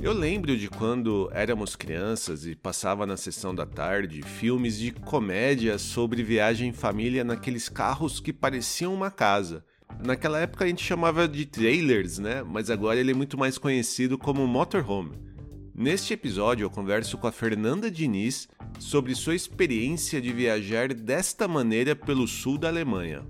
[0.00, 5.78] Eu lembro de quando éramos crianças e passava na sessão da tarde filmes de comédia
[5.78, 9.64] sobre viagem em família naqueles carros que pareciam uma casa.
[10.04, 12.42] Naquela época a gente chamava de trailers, né?
[12.42, 15.12] Mas agora ele é muito mais conhecido como motorhome.
[15.74, 18.48] Neste episódio eu converso com a Fernanda Diniz
[18.78, 23.24] sobre sua experiência de viajar desta maneira pelo sul da Alemanha.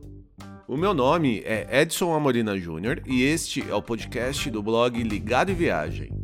[0.69, 5.51] O meu nome é Edson Amorina Júnior e este é o podcast do blog Ligado
[5.51, 6.22] e Viagem.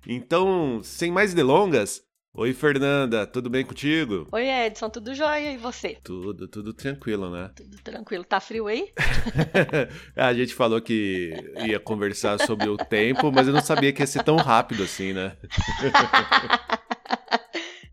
[0.07, 2.03] Então, sem mais delongas,
[2.35, 4.27] Oi, Fernanda, tudo bem contigo?
[4.33, 5.99] Oi, Edson, tudo jóia e você?
[6.03, 7.51] Tudo, tudo tranquilo, né?
[7.55, 8.25] Tudo tranquilo.
[8.25, 8.91] Tá frio aí?
[10.17, 11.35] a gente falou que
[11.67, 15.13] ia conversar sobre o tempo, mas eu não sabia que ia ser tão rápido assim,
[15.13, 15.37] né?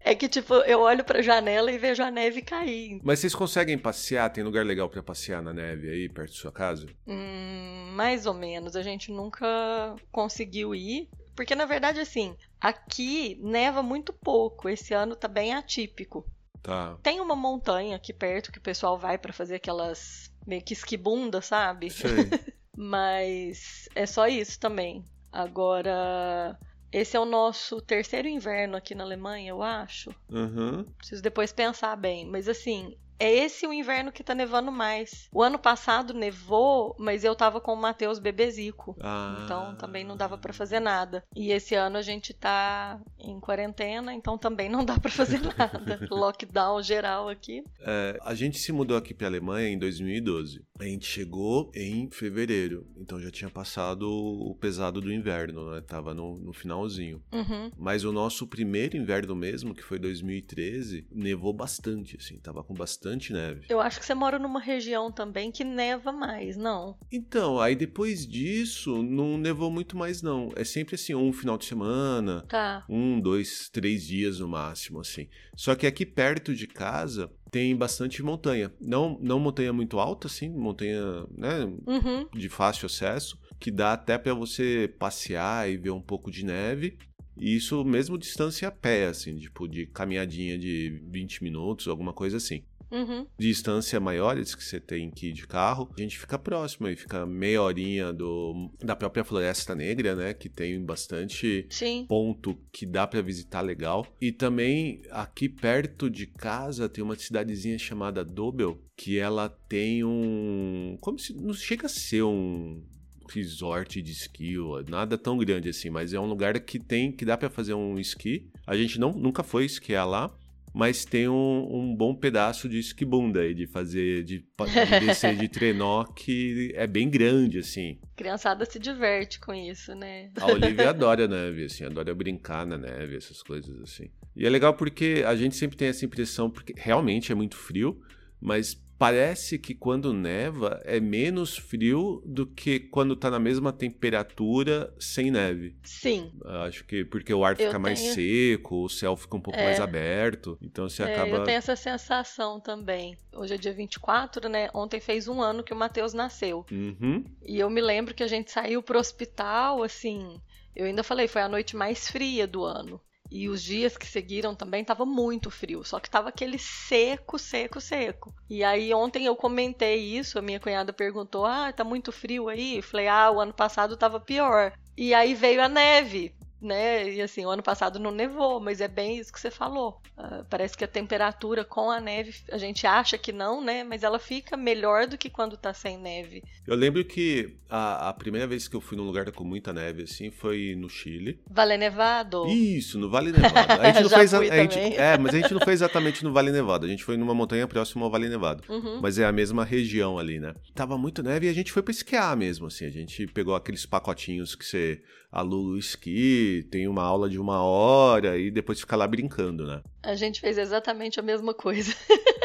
[0.10, 3.00] É que, tipo, eu olho pra janela e vejo a neve cair.
[3.04, 4.28] Mas vocês conseguem passear?
[4.32, 6.88] Tem lugar legal para passear na neve aí, perto da sua casa?
[7.06, 8.76] Hum, mais ou menos.
[8.76, 11.08] A gente nunca conseguiu ir.
[11.36, 14.68] Porque, na verdade, assim, aqui neva muito pouco.
[14.68, 16.26] Esse ano tá bem atípico.
[16.64, 16.98] Tá.
[17.04, 21.40] Tem uma montanha aqui perto que o pessoal vai para fazer aquelas meio que esquibunda,
[21.40, 21.92] sabe?
[21.92, 22.10] Sei.
[22.76, 25.06] Mas é só isso também.
[25.32, 26.58] Agora,
[26.92, 30.14] esse é o nosso terceiro inverno aqui na Alemanha, eu acho.
[30.30, 30.84] Uhum.
[30.98, 32.26] Preciso depois pensar bem.
[32.26, 35.28] Mas assim, é esse o inverno que tá nevando mais.
[35.32, 38.96] O ano passado nevou, mas eu tava com o Matheus bebezico.
[39.02, 39.42] Ah.
[39.44, 41.24] Então também não dava para fazer nada.
[41.36, 46.08] E esse ano a gente tá em quarentena, então também não dá para fazer nada.
[46.10, 47.64] Lockdown geral aqui.
[47.82, 50.64] É, a gente se mudou aqui pra Alemanha em 2012.
[50.80, 55.82] A gente chegou em fevereiro, então já tinha passado o pesado do inverno, né?
[55.82, 57.22] Tava no, no finalzinho.
[57.34, 57.70] Uhum.
[57.78, 63.09] Mas o nosso primeiro inverno mesmo, que foi 2013, nevou bastante, assim, tava com bastante
[63.32, 63.66] neve.
[63.70, 66.98] Eu acho que você mora numa região também que neva mais, não?
[67.12, 70.50] Então, aí depois disso, não nevou muito mais, não.
[70.56, 72.86] É sempre assim, um final de semana, Tá.
[72.90, 75.28] um, dois, três dias no máximo, assim.
[75.56, 78.72] Só que aqui perto de casa tem bastante montanha.
[78.80, 81.02] Não, não montanha muito alta, assim, montanha,
[81.36, 82.28] né, Uhum.
[82.34, 86.98] de fácil acesso, que dá até para você passear e ver um pouco de neve.
[87.42, 92.36] E isso mesmo distância a pé, assim, tipo de caminhadinha de 20 minutos, alguma coisa
[92.38, 92.64] assim.
[92.92, 93.28] Uhum.
[93.38, 97.26] Distância maiores que você tem que ir de carro, a gente fica próximo aí, fica
[97.26, 100.34] meia horinha do, da própria Floresta Negra, né?
[100.34, 102.06] Que tem bastante Sim.
[102.08, 104.06] ponto que dá pra visitar legal.
[104.20, 110.98] E também aqui perto de casa tem uma cidadezinha chamada Dobel, que ela tem um.
[111.02, 111.34] Como se.
[111.34, 112.84] Não chega a ser um.
[113.32, 114.56] resort de esqui,
[114.90, 118.00] nada tão grande assim, mas é um lugar que tem que dá para fazer um
[118.00, 118.50] esqui.
[118.66, 120.36] A gente não, nunca foi esquiar lá,
[120.80, 125.50] mas tem um, um bom pedaço de esquibunda aí, de fazer, de, de descer de
[125.50, 128.00] trenó, que é bem grande, assim.
[128.16, 130.32] Criançada se diverte com isso, né?
[130.40, 134.10] A Olivia adora neve, assim, adora brincar na neve, essas coisas assim.
[134.34, 138.00] E é legal porque a gente sempre tem essa impressão, porque realmente é muito frio,
[138.40, 144.94] mas parece que quando neva é menos frio do que quando tá na mesma temperatura
[145.00, 145.78] sem neve.
[145.86, 146.34] Sim.
[146.68, 147.82] Acho que porque o ar fica tenho...
[147.82, 149.64] mais seco, o céu fica um pouco é.
[149.64, 151.38] mais aberto, então você é, acaba...
[151.38, 153.18] Eu tenho essa sensação também.
[153.34, 154.70] Hoje é dia 24, né?
[154.74, 156.66] Ontem fez um ano que o Matheus nasceu.
[156.70, 157.24] Uhum.
[157.46, 160.42] E eu me lembro que a gente saiu pro hospital, assim...
[160.76, 163.02] Eu ainda falei, foi a noite mais fria do ano.
[163.32, 167.80] E os dias que seguiram também estava muito frio, só que estava aquele seco, seco,
[167.82, 168.34] seco.
[168.50, 172.78] E aí ontem eu comentei isso, a minha cunhada perguntou: "Ah, tá muito frio aí?"
[172.78, 174.74] Eu falei: "Ah, o ano passado estava pior".
[174.98, 177.12] E aí veio a neve né?
[177.12, 180.02] E assim, o ano passado não nevou, mas é bem isso que você falou.
[180.18, 183.84] Uh, parece que a temperatura com a neve, a gente acha que não, né?
[183.84, 186.44] Mas ela fica melhor do que quando tá sem neve.
[186.68, 190.04] Eu lembro que a, a primeira vez que eu fui num lugar com muita neve,
[190.04, 191.40] assim, foi no Chile.
[191.50, 192.48] Vale Nevado?
[192.48, 193.82] Isso, no Vale Nevado.
[193.82, 196.34] A gente não fez a, a gente, É, mas a gente não foi exatamente no
[196.34, 196.86] Vale Nevado.
[196.86, 198.64] A gente foi numa montanha próxima ao Vale Nevado.
[198.70, 199.00] Uhum.
[199.02, 200.54] Mas é a mesma região ali, né?
[200.74, 202.86] Tava muito neve e a gente foi pra esquiar mesmo, assim.
[202.86, 207.62] A gente pegou aqueles pacotinhos que você alula o esqui, tem uma aula de uma
[207.62, 209.82] hora e depois fica lá brincando, né?
[210.04, 211.94] A gente fez exatamente a mesma coisa.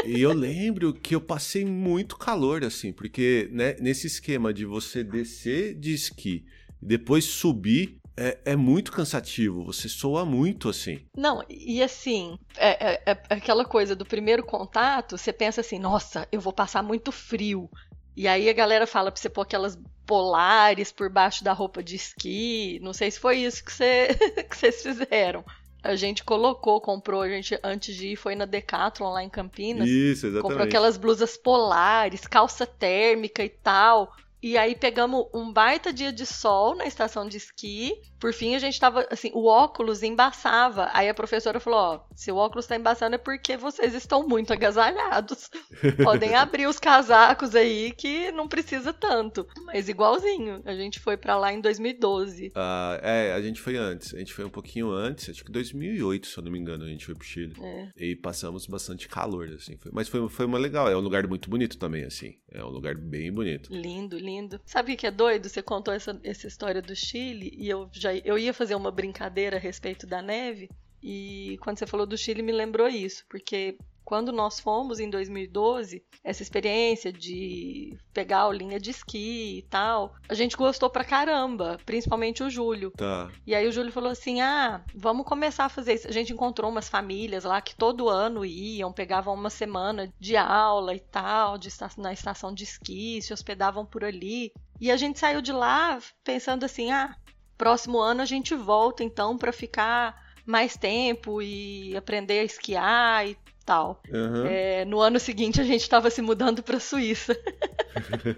[0.04, 5.02] e eu lembro que eu passei muito calor, assim, porque né, nesse esquema de você
[5.02, 6.44] descer de esqui
[6.82, 11.00] e depois subir, é, é, muito cansativo, você soa muito assim.
[11.16, 16.28] Não, e assim, é, é, é, aquela coisa do primeiro contato, você pensa assim, nossa,
[16.30, 17.68] eu vou passar muito frio.
[18.16, 19.76] E aí a galera fala pra você pôr aquelas
[20.06, 22.78] polares por baixo da roupa de esqui.
[22.82, 24.08] Não sei se foi isso que, você,
[24.48, 25.44] que vocês fizeram.
[25.82, 29.86] A gente colocou, comprou, a gente antes de ir foi na Decathlon lá em Campinas.
[29.86, 30.42] Isso, exatamente.
[30.42, 34.14] Comprou aquelas blusas polares, calça térmica e tal.
[34.42, 37.94] E aí pegamos um baita dia de sol na estação de esqui.
[38.24, 40.88] Por fim, a gente tava, assim, o óculos embaçava.
[40.94, 44.50] Aí a professora falou: Ó, se o óculos tá embaçando é porque vocês estão muito
[44.50, 45.50] agasalhados.
[46.02, 49.46] Podem abrir os casacos aí que não precisa tanto.
[49.66, 52.52] Mas igualzinho, a gente foi para lá em 2012.
[52.54, 54.14] Ah, é, a gente foi antes.
[54.14, 56.88] A gente foi um pouquinho antes, acho que 2008, se eu não me engano, a
[56.88, 57.54] gente foi pro Chile.
[57.60, 57.88] É.
[57.94, 59.76] E passamos bastante calor, assim.
[59.76, 60.88] Foi, mas foi, foi uma legal.
[60.88, 62.38] É um lugar muito bonito também, assim.
[62.50, 63.70] É um lugar bem bonito.
[63.70, 64.58] Lindo, lindo.
[64.64, 65.46] Sabe o que é doido?
[65.46, 69.56] Você contou essa, essa história do Chile e eu já eu ia fazer uma brincadeira
[69.56, 70.68] a respeito da neve.
[71.02, 76.04] E quando você falou do Chile, me lembrou isso, porque quando nós fomos em 2012,
[76.22, 81.78] essa experiência de pegar a linha de esqui e tal, a gente gostou pra caramba,
[81.86, 82.90] principalmente o Júlio.
[82.90, 83.30] Tá.
[83.46, 86.08] E aí o Júlio falou assim: ah, vamos começar a fazer isso.
[86.08, 90.94] A gente encontrou umas famílias lá que todo ano iam, pegavam uma semana de aula
[90.94, 94.52] e tal, de, na estação de esqui, se hospedavam por ali.
[94.80, 97.16] E a gente saiu de lá pensando assim: ah,
[97.56, 103.36] próximo ano a gente volta então para ficar mais tempo e aprender a esquiar e
[103.64, 104.02] tal.
[104.12, 104.46] Uhum.
[104.46, 107.36] É, no ano seguinte a gente estava se mudando para Suíça.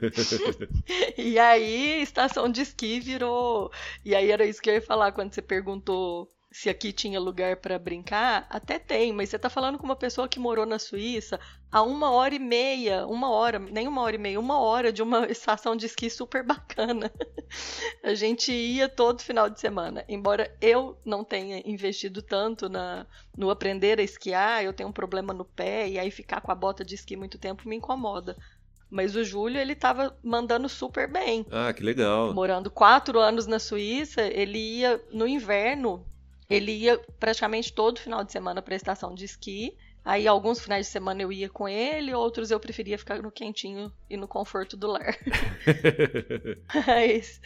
[1.19, 3.71] e aí estação de esqui virou.
[4.05, 7.57] E aí era isso que eu ia falar quando você perguntou se aqui tinha lugar
[7.57, 11.39] para brincar, até tem, mas você está falando com uma pessoa que morou na Suíça
[11.71, 15.03] a uma hora e meia, uma hora, nem uma hora e meia, uma hora de
[15.03, 17.13] uma estação de esqui super bacana.
[18.03, 20.03] a gente ia todo final de semana.
[20.09, 25.35] Embora eu não tenha investido tanto na, no aprender a esquiar, eu tenho um problema
[25.35, 28.35] no pé e aí ficar com a bota de esqui muito tempo me incomoda.
[28.89, 31.45] Mas o Júlio, ele tava mandando super bem.
[31.51, 32.33] Ah, que legal.
[32.33, 36.03] Morando quatro anos na Suíça, ele ia no inverno
[36.49, 39.77] ele ia praticamente todo final de semana para a estação de esqui.
[40.05, 43.93] Aí alguns finais de semana eu ia com ele, outros eu preferia ficar no quentinho
[44.09, 45.19] e no conforto do lar.
[46.87, 47.41] Mas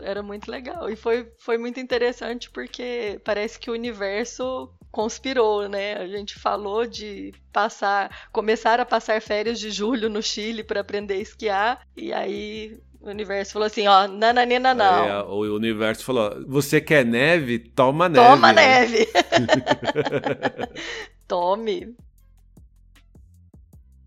[0.00, 0.88] era muito legal.
[0.88, 5.94] E foi, foi muito interessante porque parece que o universo conspirou, né?
[5.94, 11.14] A gente falou de passar, começar a passar férias de julho no Chile para aprender
[11.14, 15.04] a esquiar, e aí o universo falou assim, ó, nananina não.
[15.04, 17.58] É, o universo falou, você quer neve?
[17.58, 18.26] Toma neve.
[18.28, 19.08] Toma neve.
[21.26, 21.96] Tome.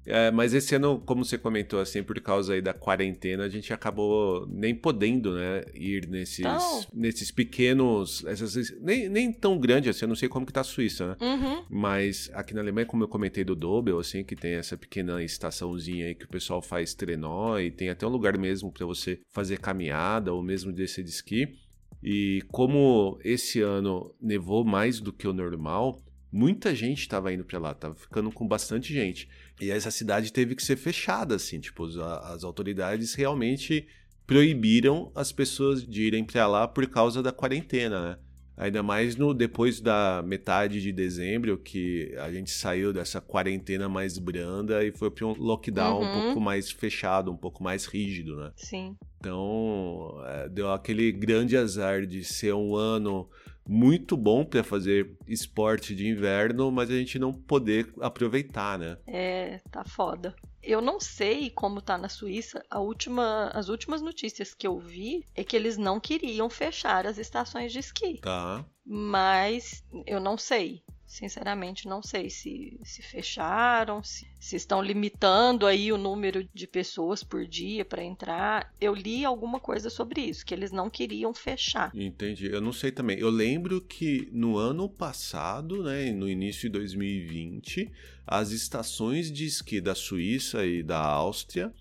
[0.06, 3.74] É, mas esse ano, como você comentou, assim, por causa aí da quarentena, a gente
[3.74, 6.86] acabou nem podendo, né, ir nesses, Então.
[6.94, 10.64] nesses pequenos, essas, nem, nem tão grande assim, eu não sei como que tá a
[10.64, 11.16] Suíça, né?
[11.22, 11.64] Uhum.
[11.70, 16.06] Mas aqui na Alemanha, como eu comentei do Dobel, assim, que tem essa pequena estaçãozinha
[16.06, 19.60] aí que o pessoal faz trenó e tem até um lugar mesmo para você fazer
[19.60, 21.56] caminhada ou mesmo descer de esqui.
[22.04, 26.00] E como esse ano nevou mais do que o normal,
[26.32, 29.28] muita gente estava indo para lá, tava ficando com bastante gente.
[29.60, 33.88] E essa cidade teve que ser fechada, assim, tipo, as, autoridades realmente
[34.28, 38.18] proibiram as pessoas de irem para lá por causa da quarentena, né?
[38.58, 44.18] Ainda mais no depois da metade de dezembro, que a gente saiu dessa quarentena mais
[44.18, 46.22] branda e foi para um lockdown um Uhum.
[46.24, 48.52] pouco mais fechado, um pouco mais rígido, né?
[48.56, 48.96] Sim.
[49.20, 53.30] Então, é, deu aquele grande azar de ser um ano
[53.67, 58.98] muito bom para fazer esporte de inverno, mas a gente não poder aproveitar, né?
[59.07, 60.36] É, tá foda.
[60.62, 62.63] Eu não sei como tá na Suíça.
[62.69, 67.17] A última, as últimas notícias que eu vi é que eles não queriam fechar as
[67.19, 68.19] estações de esqui.
[68.19, 68.65] Tá.
[68.84, 70.84] Mas eu não sei.
[71.06, 77.24] Sinceramente, não sei se, se fecharam, se, se estão limitando aí o número de pessoas
[77.24, 78.74] por dia para entrar.
[78.82, 81.92] Eu li alguma coisa sobre isso, que eles não queriam fechar.
[81.96, 82.48] Entendi.
[82.48, 83.20] Eu não sei também.
[83.20, 87.92] Eu lembro que no ano passado, né, no início de 2020,
[88.26, 91.72] as estações de esqui da Suíça e da Áustria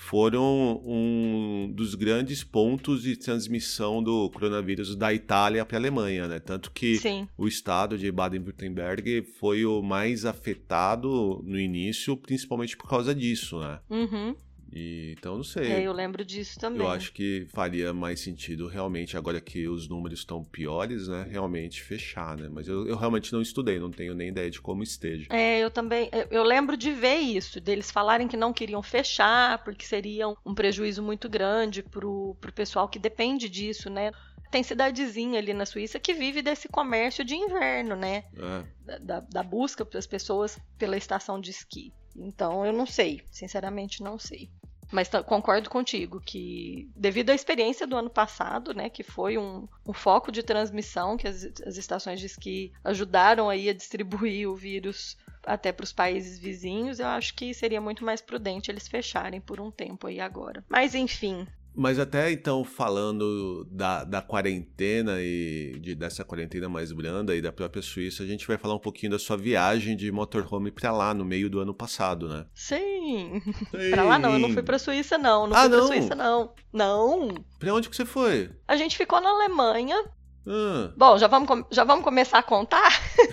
[0.00, 6.40] foram um dos grandes pontos de transmissão do coronavírus da Itália para a Alemanha, né?
[6.40, 12.88] Tanto que Sim, o estado de Baden-Württemberg foi o mais afetado no início, principalmente por
[12.88, 13.78] causa disso, né?
[13.90, 14.34] uhum.
[14.72, 15.72] E, então, não sei.
[15.72, 16.80] É, eu lembro disso também.
[16.80, 21.26] Eu acho que faria mais sentido realmente, agora que os números estão piores, né?
[21.28, 22.48] Realmente fechar, né?
[22.50, 25.26] Mas eu, eu realmente não estudei, não tenho nem ideia de como esteja.
[25.30, 26.08] É, eu também.
[26.12, 30.54] eu- Eu lembro de ver isso, deles falarem que não queriam fechar, porque seria um-
[30.54, 34.10] prejuízo muito grande pro, pro pessoal que depende disso, né?
[34.50, 38.24] Tem cidadezinha ali na Suíça que vive desse comércio de inverno, né?
[38.36, 38.64] É.
[38.84, 41.92] Da, da- da busca das pessoas pela estação de esqui.
[42.16, 44.50] Então eu não sei, sinceramente não sei.
[44.90, 49.92] Mas concordo contigo que, devido à experiência do ano passado, né, que foi um, um
[49.92, 55.16] foco de transmissão, que as, as estações de esqui ajudaram aí a distribuir o vírus
[55.44, 59.60] até para os países vizinhos, eu acho que seria muito mais prudente eles fecharem por
[59.60, 60.64] um tempo aí agora.
[60.68, 67.34] Mas enfim, Mas até então, falando da, da quarentena e de, dessa quarentena mais branda
[67.34, 70.70] e da própria Suíça, a gente vai falar um pouquinho da sua viagem de motorhome
[70.70, 72.46] pra lá no meio do ano passado, né?
[72.54, 73.40] sim.
[73.90, 75.86] Pra lá não, eu não fui pra Suíça não, não Ah, fui pra não?
[75.86, 76.54] Suíça não.
[76.72, 77.28] Não.
[77.58, 78.50] Pra onde que você foi?
[78.66, 79.96] A gente ficou na Alemanha.
[80.46, 82.90] Ah, Bom, já vamos, já vamos começar a contar?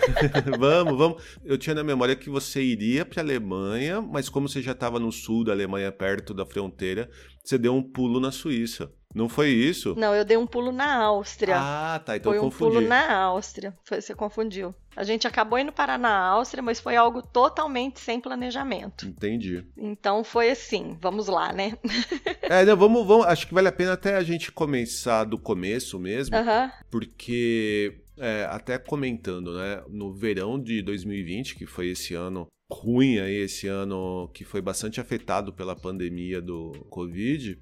[0.59, 1.23] vamos, vamos.
[1.43, 5.11] Eu tinha na memória que você iria pra Alemanha, mas como você já estava no
[5.11, 7.09] sul da Alemanha, perto da fronteira,
[7.43, 8.91] você deu um pulo na Suíça.
[9.15, 9.95] Não foi isso?
[9.97, 11.55] Não, eu dei um pulo na Áustria.
[11.57, 12.17] Ah, tá.
[12.17, 12.75] Então foi eu um confundi.
[12.75, 13.73] pulo na Áustria.
[13.83, 14.75] Foi, você confundiu.
[14.95, 19.07] A gente acabou indo parar na Áustria, mas foi algo totalmente sem planejamento.
[19.07, 19.63] Entendi.
[19.77, 21.73] Então foi assim, vamos lá, né?
[22.49, 23.25] É, não, vamos, vamos.
[23.25, 26.35] Acho que vale a pena até a gente começar do começo mesmo.
[26.35, 26.71] Aham.
[26.89, 33.35] porque é, até comentando, né, no verão de 2020, que foi esse ano ruim aí,
[33.35, 37.59] esse ano que foi bastante afetado pela pandemia do Covid,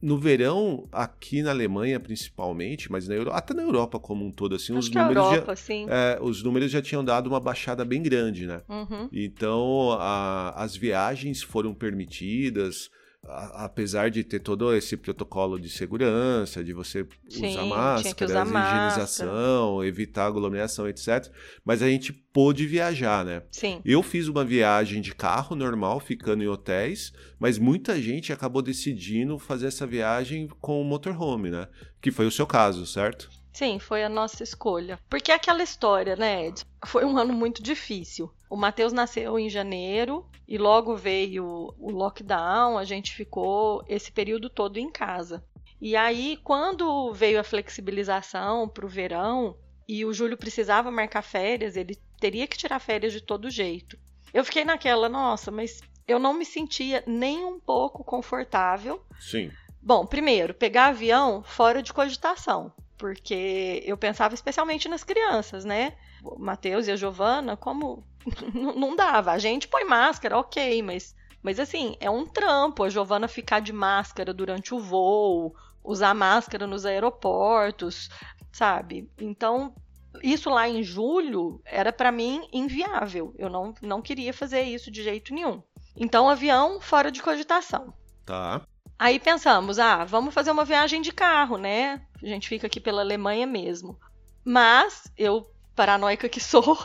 [0.00, 3.30] no verão, aqui na Alemanha principalmente, mas na Euro...
[3.32, 5.86] até na Europa como um todo, assim, os Acho números, Europa, sim.
[5.86, 8.62] já, é, os números já tinham dado uma baixada bem grande, né?
[8.68, 9.08] Uhum.
[9.12, 12.90] Então, a- as viagens foram permitidas,
[13.24, 18.60] a- apesar de ter todo esse protocolo de segurança, de você Sim, usar máscara, usar
[18.60, 21.30] higienização, evitar aglomeração, etc.
[21.64, 23.42] Mas a gente pôde viajar, né?
[23.50, 23.80] Sim.
[23.84, 29.38] Eu fiz uma viagem de carro normal, ficando em hotéis, mas muita gente acabou decidindo
[29.38, 31.68] fazer essa viagem com o motorhome, né?
[32.00, 33.28] Que foi o seu caso, certo?
[33.52, 34.98] Sim, foi a nossa escolha.
[35.08, 36.62] Porque é aquela história, né, Ed?
[36.84, 38.30] Foi um ano muito difícil.
[38.48, 44.48] O Matheus nasceu em janeiro e logo veio o lockdown, a gente ficou esse período
[44.48, 45.44] todo em casa.
[45.80, 49.56] E aí, quando veio a flexibilização para o verão
[49.88, 53.98] e o Júlio precisava marcar férias, ele teria que tirar férias de todo jeito.
[54.32, 59.50] Eu fiquei naquela, nossa, mas eu não me sentia nem um pouco confortável Sim.
[59.86, 65.92] Bom, primeiro, pegar avião fora de cogitação, porque eu pensava especialmente nas crianças, né?
[66.34, 68.04] O Matheus e a Giovana, como
[68.54, 69.32] não dava.
[69.32, 73.72] A gente põe máscara, ok, mas, mas assim, é um trampo a Giovana ficar de
[73.72, 78.08] máscara durante o voo, usar máscara nos aeroportos,
[78.52, 79.10] sabe?
[79.18, 79.74] Então,
[80.22, 83.34] isso lá em julho era pra mim inviável.
[83.38, 85.62] Eu não, não queria fazer isso de jeito nenhum.
[85.96, 87.94] Então, avião fora de cogitação.
[88.24, 88.62] Tá.
[88.98, 92.02] Aí pensamos, ah, vamos fazer uma viagem de carro, né?
[92.22, 93.98] A gente fica aqui pela Alemanha mesmo.
[94.44, 96.76] Mas eu, paranoica que sou,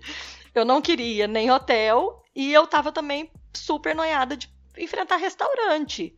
[0.54, 6.16] eu não queria nem hotel e eu tava também super noiada de enfrentar restaurante.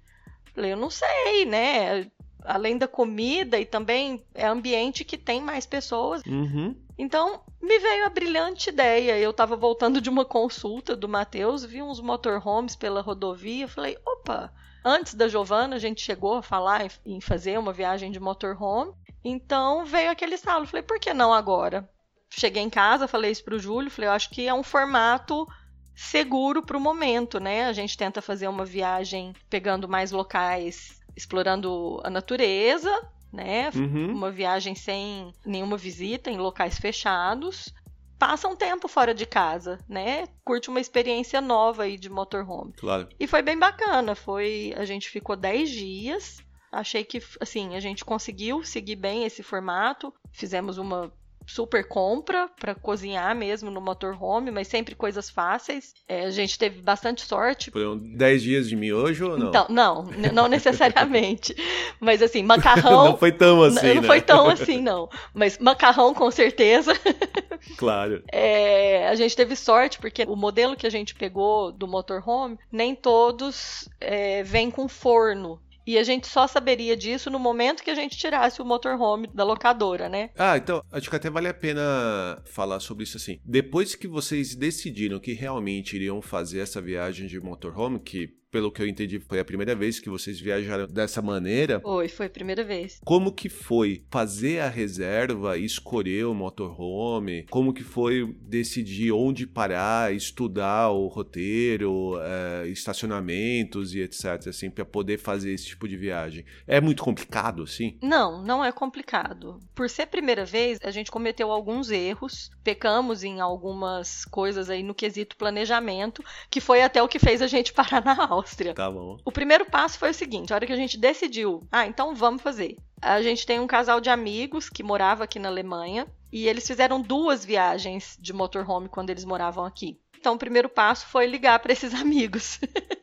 [0.55, 2.11] Falei, eu não sei, né?
[2.43, 6.23] Além da comida e também é ambiente que tem mais pessoas.
[6.27, 6.75] Uhum.
[6.99, 9.19] Então, me veio a brilhante ideia.
[9.19, 14.53] Eu estava voltando de uma consulta do Matheus, vi uns motorhomes pela rodovia, falei, opa,
[14.85, 18.95] antes da Giovana a gente chegou a falar em fazer uma viagem de motorhome.
[19.23, 21.89] Então veio aquele estalo, falei, por que não agora?
[22.39, 25.47] Cheguei em casa, falei isso pro Júlio, falei, eu acho que é um formato
[25.95, 27.65] seguro para o momento, né?
[27.65, 32.93] A gente tenta fazer uma viagem pegando mais locais, explorando a natureza,
[33.33, 33.71] né?
[33.75, 34.13] Uhum.
[34.13, 37.73] Uma viagem sem nenhuma visita em locais fechados.
[38.19, 40.27] Passa um tempo fora de casa, né?
[40.45, 42.75] Curte uma experiência nova aí de motorhome.
[42.75, 43.09] Claro.
[43.19, 44.15] E foi bem bacana.
[44.15, 46.45] Foi, a gente ficou 10 dias.
[46.71, 50.13] Achei que assim, a gente conseguiu seguir bem esse formato.
[50.33, 51.11] Fizemos uma
[51.47, 55.95] super compra para cozinhar mesmo no motorhome, mas sempre coisas fáceis.
[56.09, 57.71] É, a gente teve bastante sorte.
[57.71, 59.49] Foram 10 dias de miojo ou não?
[59.49, 61.55] Então, não, não necessariamente.
[62.01, 63.05] mas assim, macarrão.
[63.05, 63.95] não foi tão assim.
[63.95, 64.07] Não né?
[64.07, 65.09] foi tão assim, não.
[65.33, 66.93] Mas macarrão, com certeza.
[67.79, 68.23] claro.
[68.33, 72.95] É, a gente teve sorte, porque o modelo que a gente pegou do motorhome, nem
[72.95, 75.61] todos é, vêm com forno.
[75.87, 79.45] E a gente só saberia disso no momento que a gente tirasse o motorhome da
[79.45, 80.31] locadora, né?
[80.37, 83.39] Ah, então acho que até vale a pena falar sobre isso assim.
[83.45, 88.81] Depois que vocês decidiram que realmente iriam fazer essa viagem de motorhome, que pelo que
[88.81, 91.79] eu entendi, foi a primeira vez que vocês viajaram dessa maneira.
[91.79, 92.99] Foi, foi a primeira vez.
[93.05, 97.43] Como que foi fazer a reserva, escolher o motorhome?
[97.51, 104.87] Como que foi decidir onde parar, estudar o roteiro, é, estacionamentos e etc, assim, para
[104.87, 106.43] poder fazer esse tipo de viagem?
[106.67, 107.99] É muito complicado, assim?
[108.03, 109.61] Não, não é complicado.
[109.75, 114.83] Por ser a primeira vez, a gente cometeu alguns erros, pecamos em algumas coisas aí
[114.83, 118.46] no quesito planejamento, que foi até o que fez a gente parar na Áustria.
[118.47, 118.73] Áustria.
[118.75, 119.19] Tá bom.
[119.25, 122.41] O primeiro passo foi o seguinte: a hora que a gente decidiu, ah, então vamos
[122.41, 122.77] fazer.
[123.03, 127.03] A gente tem um casal de amigos que morava aqui na Alemanha e eles fizeram
[127.03, 129.99] duas viagens de motorhome quando eles moravam aqui.
[130.19, 132.61] Então, o primeiro passo foi ligar para esses amigos.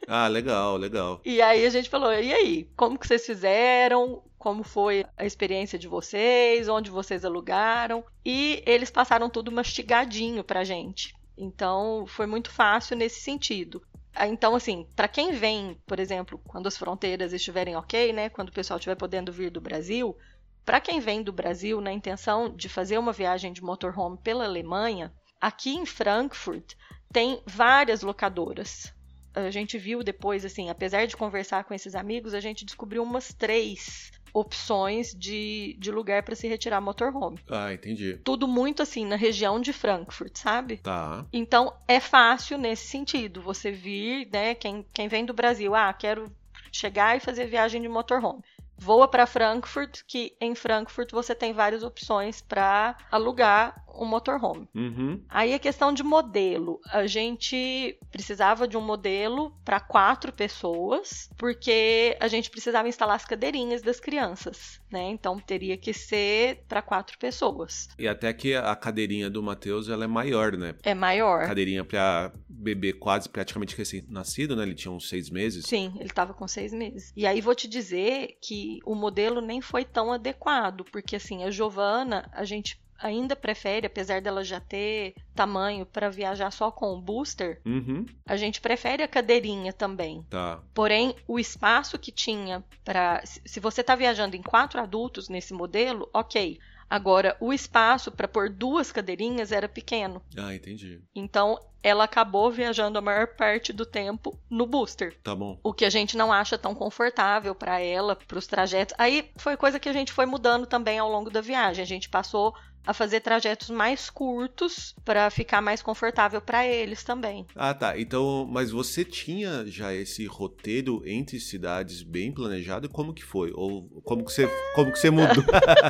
[0.08, 1.22] ah, legal, legal.
[1.26, 4.24] E aí a gente falou: e aí, como que vocês fizeram?
[4.40, 6.68] Como foi a experiência de vocês?
[6.68, 8.04] Onde vocês alugaram?
[8.26, 11.14] E eles passaram tudo mastigadinho pra gente.
[11.38, 13.82] Então, foi muito fácil nesse sentido.
[14.16, 18.50] Ah, então, assim, para quem vem, por exemplo, quando as fronteiras estiverem ok, né, quando
[18.50, 20.16] o pessoal estiver podendo vir do Brasil,
[20.64, 25.12] para quem vem do Brasil na intenção de fazer uma viagem de motorhome pela Alemanha,
[25.42, 26.76] aqui em Frankfurt
[27.12, 28.94] tem várias locadoras.
[29.34, 33.34] A gente viu depois, assim, apesar de conversar com esses amigos, a gente descobriu umas
[33.34, 37.40] três opções de, de lugar para se retirar motorhome.
[37.48, 38.18] Ah, entendi.
[38.24, 40.78] Tudo muito assim na região de Frankfurt, sabe?
[40.78, 41.26] Tá.
[41.32, 43.42] Então é fácil nesse sentido.
[43.42, 44.56] Você vir, né?
[44.56, 46.32] Quem, quem vem do Brasil, ah, quero
[46.72, 48.44] chegar e fazer viagem de motorhome
[48.78, 54.68] voa para Frankfurt, que em Frankfurt você tem várias opções para alugar um motorhome.
[54.74, 55.22] Uhum.
[55.30, 62.18] Aí a questão de modelo, a gente precisava de um modelo para quatro pessoas, porque
[62.20, 65.10] a gente precisava instalar as cadeirinhas das crianças, né?
[65.10, 67.88] Então teria que ser para quatro pessoas.
[68.00, 70.76] E até que a cadeirinha do Matheus ela é maior, né?
[70.84, 71.46] É maior.
[71.46, 74.64] Cadeirinha para bebê quase praticamente recém-nascido, né?
[74.64, 75.66] Ele tinha uns seis meses.
[75.66, 77.14] Sim, ele estava com seis meses.
[77.16, 81.52] E aí vou te dizer que o modelo nem foi tão adequado, porque assim, a
[81.52, 87.02] Giovana, a gente ainda prefere, apesar dela já ter tamanho para viajar só com o
[87.02, 88.06] booster, uhum.
[88.26, 90.26] a gente prefere a cadeirinha também.
[90.30, 90.62] Tá.
[90.74, 93.22] Porém, o espaço que tinha para.
[93.26, 96.60] Se você está viajando em quatro adultos nesse modelo, ok.
[96.90, 100.22] Agora, o espaço para pôr duas cadeirinhas era pequeno.
[100.38, 101.02] Ah, entendi.
[101.16, 105.18] Então, ela acabou viajando a maior parte do tempo no booster.
[105.22, 105.60] Tá bom.
[105.62, 108.96] O que a gente não acha tão confortável para ela, para os trajetos.
[108.98, 111.84] Aí foi coisa que a gente foi mudando também ao longo da viagem.
[111.84, 117.46] A gente passou a fazer trajetos mais curtos para ficar mais confortável para eles também.
[117.56, 118.00] Ah, tá.
[118.00, 122.90] Então, mas você tinha já esse roteiro entre cidades bem planejado?
[122.90, 123.52] Como que foi?
[123.54, 125.44] Ou como que você, como que você mudou?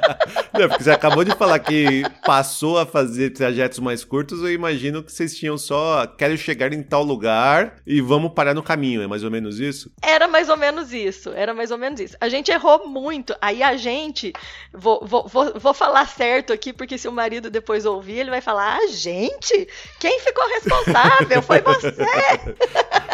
[0.53, 4.41] Não, porque você acabou de falar que passou a fazer trajetos mais curtos.
[4.41, 8.61] Eu imagino que vocês tinham só quero chegar em tal lugar e vamos parar no
[8.61, 9.01] caminho.
[9.01, 9.91] É mais ou menos isso?
[10.01, 11.29] Era mais ou menos isso.
[11.31, 12.15] Era mais ou menos isso.
[12.21, 13.35] A gente errou muito.
[13.41, 14.31] Aí a gente
[14.71, 18.41] vou, vou, vou, vou falar certo aqui porque se o marido depois ouvir, ele vai
[18.41, 19.67] falar: ah, gente,
[19.99, 21.41] quem ficou responsável?
[21.41, 21.93] Foi você!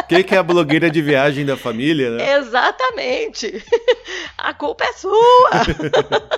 [0.10, 2.38] Quem que é a blogueira de viagem da família, né?
[2.38, 3.64] Exatamente!
[4.36, 5.52] A culpa é sua!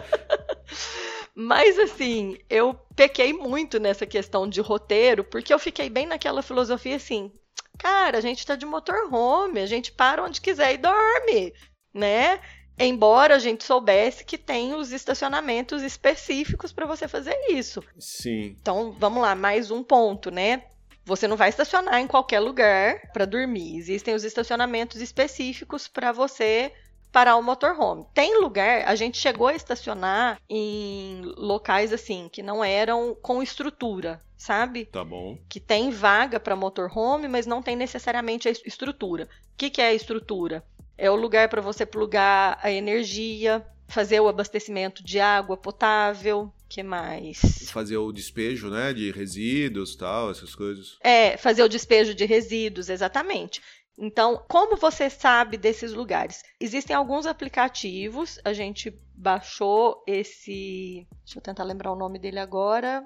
[1.34, 6.98] Mas assim, eu pequei muito nessa questão de roteiro, porque eu fiquei bem naquela filosofia
[6.98, 7.32] assim,
[7.80, 11.54] cara, a gente tá de motorhome, a gente para onde quiser e dorme,
[11.94, 12.42] né?
[12.86, 17.84] Embora a gente soubesse que tem os estacionamentos específicos para você fazer isso.
[18.00, 18.56] Sim.
[18.60, 20.64] Então, vamos lá, mais um ponto, né?
[21.06, 23.78] Você não vai estacionar em qualquer lugar para dormir.
[23.78, 26.72] Existem os estacionamentos específicos para você
[27.12, 28.06] parar o motorhome.
[28.14, 34.22] Tem lugar, a gente chegou a estacionar em locais assim que não eram com estrutura,
[34.38, 34.86] sabe?
[34.86, 35.38] Tá bom.
[35.50, 39.26] Que tem vaga para motorhome, mas não tem necessariamente a estrutura.
[39.26, 40.64] O que, que é a estrutura?
[41.02, 46.84] É o lugar para você plugar a energia, fazer o abastecimento de água potável, que
[46.84, 47.40] mais?
[47.72, 51.00] Fazer o despejo, né, de resíduos, tal, essas coisas.
[51.02, 53.64] É, fazer o despejo de resíduos, exatamente.
[53.98, 56.44] Então, como você sabe desses lugares?
[56.60, 61.08] Existem alguns aplicativos, a gente baixou esse.
[61.26, 63.04] Deixa eu tentar lembrar o nome dele agora.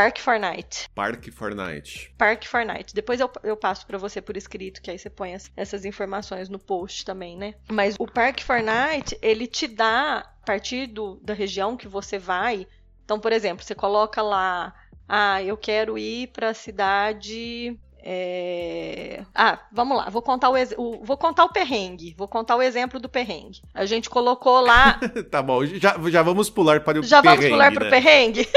[0.00, 0.88] Park Fortnite.
[0.94, 2.14] Park Fortnite.
[2.16, 2.94] Park Fortnite.
[2.94, 6.48] Depois eu, eu passo para você por escrito, que aí você põe as, essas informações
[6.48, 7.54] no post também, né?
[7.70, 12.66] Mas o Park Fortnite, ele te dá, a partir do, da região que você vai.
[13.04, 14.74] Então, por exemplo, você coloca lá.
[15.06, 19.22] Ah, eu quero ir para a cidade é...
[19.34, 20.74] Ah, vamos lá, vou contar o, ex...
[20.76, 23.62] o, vou contar o perrengue, vou contar o exemplo do perrengue.
[23.74, 24.98] A gente colocou lá.
[25.30, 27.42] tá bom, já, já vamos pular para o já perrengue.
[27.42, 27.78] Já vamos pular né?
[27.78, 28.48] para o perrengue?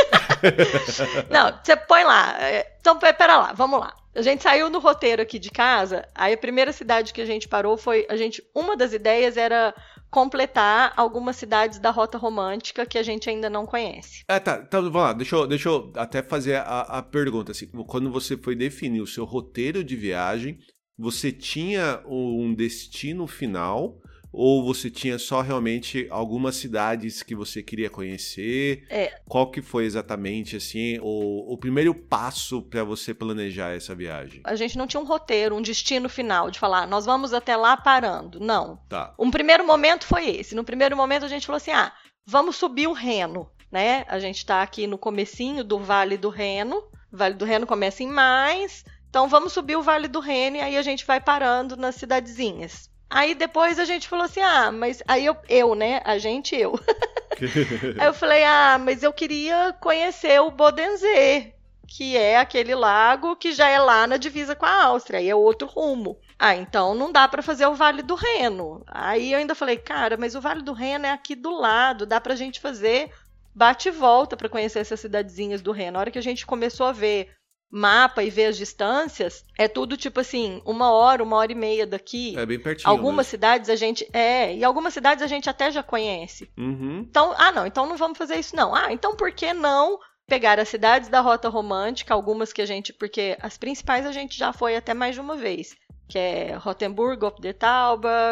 [1.30, 2.36] Não, você põe lá.
[2.40, 3.94] É, então, pera lá, vamos lá.
[4.16, 7.48] A gente saiu no roteiro aqui de casa, aí a primeira cidade que a gente
[7.48, 8.06] parou foi.
[8.10, 8.44] A gente.
[8.54, 9.74] Uma das ideias era
[10.14, 14.24] completar algumas cidades da Rota Romântica que a gente ainda não conhece.
[14.28, 14.64] Ah, tá.
[14.64, 15.12] Então, vamos lá.
[15.12, 17.52] Deixa eu, deixa eu até fazer a, a pergunta.
[17.52, 20.60] Assim, quando você foi definir o seu roteiro de viagem,
[20.96, 24.00] você tinha um destino final
[24.34, 28.84] ou você tinha só realmente algumas cidades que você queria conhecer?
[28.90, 29.14] É.
[29.30, 34.42] Qual que foi exatamente assim o, o primeiro passo para você planejar essa viagem?
[34.44, 37.78] A gente não tinha um roteiro, um destino final de falar, nós vamos até lá
[37.78, 38.40] parando.
[38.40, 38.78] Não.
[38.90, 39.14] Tá.
[39.20, 40.56] Um primeiro momento foi esse.
[40.56, 41.94] No primeiro momento a gente falou assim: "Ah,
[42.26, 44.04] vamos subir o Reno", né?
[44.08, 46.84] A gente está aqui no comecinho do Vale do Reno.
[47.12, 50.60] O vale do Reno começa em mais, então vamos subir o Vale do Reno e
[50.60, 52.90] aí a gente vai parando nas cidadezinhas.
[53.14, 56.02] Aí depois a gente falou assim: ah, mas aí eu, eu né?
[56.04, 56.74] A gente, eu.
[58.00, 61.54] aí eu falei: ah, mas eu queria conhecer o Bodensee,
[61.88, 65.36] que é aquele lago que já é lá na divisa com a Áustria, aí é
[65.36, 66.18] outro rumo.
[66.40, 68.84] Ah, então não dá para fazer o Vale do Reno.
[68.88, 72.20] Aí eu ainda falei: cara, mas o Vale do Reno é aqui do lado, dá
[72.20, 73.12] pra gente fazer
[73.56, 75.92] bate e volta para conhecer essas cidadezinhas do Reno.
[75.92, 77.30] Na hora que a gente começou a ver
[77.74, 81.88] mapa e ver as distâncias, é tudo tipo assim, uma hora, uma hora e meia
[81.88, 82.38] daqui.
[82.38, 82.88] É bem pertinho.
[82.88, 83.32] Algumas mesmo.
[83.32, 84.08] cidades a gente.
[84.14, 86.48] É, e algumas cidades a gente até já conhece.
[86.56, 87.00] Uhum.
[87.00, 88.76] Então, ah, não, então não vamos fazer isso, não.
[88.76, 92.94] Ah, então por que não pegar as cidades da Rota Romântica, algumas que a gente.
[92.94, 95.76] Porque as principais a gente já foi até mais de uma vez.
[96.08, 97.56] Que é Rotenburg, Op de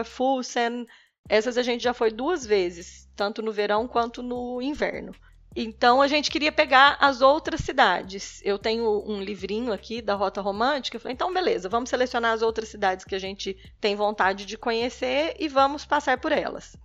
[0.05, 0.85] Fussen.
[1.27, 5.13] Essas a gente já foi duas vezes, tanto no verão quanto no inverno.
[5.55, 8.41] Então a gente queria pegar as outras cidades.
[8.43, 10.95] Eu tenho um livrinho aqui da Rota Romântica.
[10.95, 14.57] Eu falei, então beleza, vamos selecionar as outras cidades que a gente tem vontade de
[14.57, 16.77] conhecer e vamos passar por elas.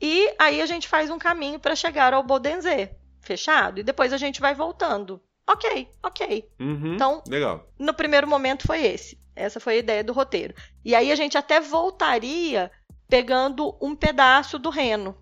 [0.00, 4.16] E aí a gente faz um caminho para chegar ao Bodensee, fechado, e depois a
[4.16, 5.22] gente vai voltando.
[5.48, 6.48] Ok, ok.
[6.60, 7.68] Uhum, então, legal.
[7.78, 9.18] no primeiro momento foi esse.
[9.34, 10.54] Essa foi a ideia do roteiro.
[10.84, 12.70] E aí a gente até voltaria
[13.08, 15.16] pegando um pedaço do Reno,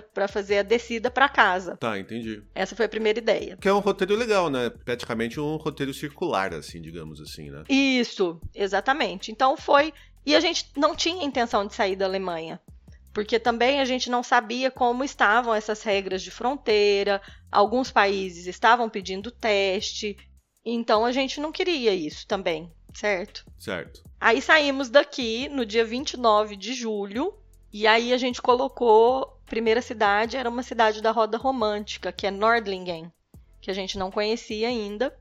[0.00, 1.76] para fazer a descida para casa.
[1.76, 2.42] Tá, entendi.
[2.54, 3.56] Essa foi a primeira ideia.
[3.56, 4.70] Que é um roteiro legal, né?
[4.70, 7.64] Praticamente um roteiro circular, assim, digamos assim, né?
[7.68, 9.30] Isso, exatamente.
[9.30, 9.92] Então foi.
[10.24, 12.60] E a gente não tinha intenção de sair da Alemanha.
[13.12, 17.20] Porque também a gente não sabia como estavam essas regras de fronteira.
[17.50, 20.16] Alguns países estavam pedindo teste.
[20.64, 23.44] Então a gente não queria isso também, certo?
[23.58, 24.02] Certo.
[24.20, 27.34] Aí saímos daqui no dia 29 de julho.
[27.72, 32.30] E aí a gente colocou primeira cidade era uma cidade da roda romântica, que é
[32.30, 33.12] Nordlingen,
[33.60, 35.14] que a gente não conhecia ainda.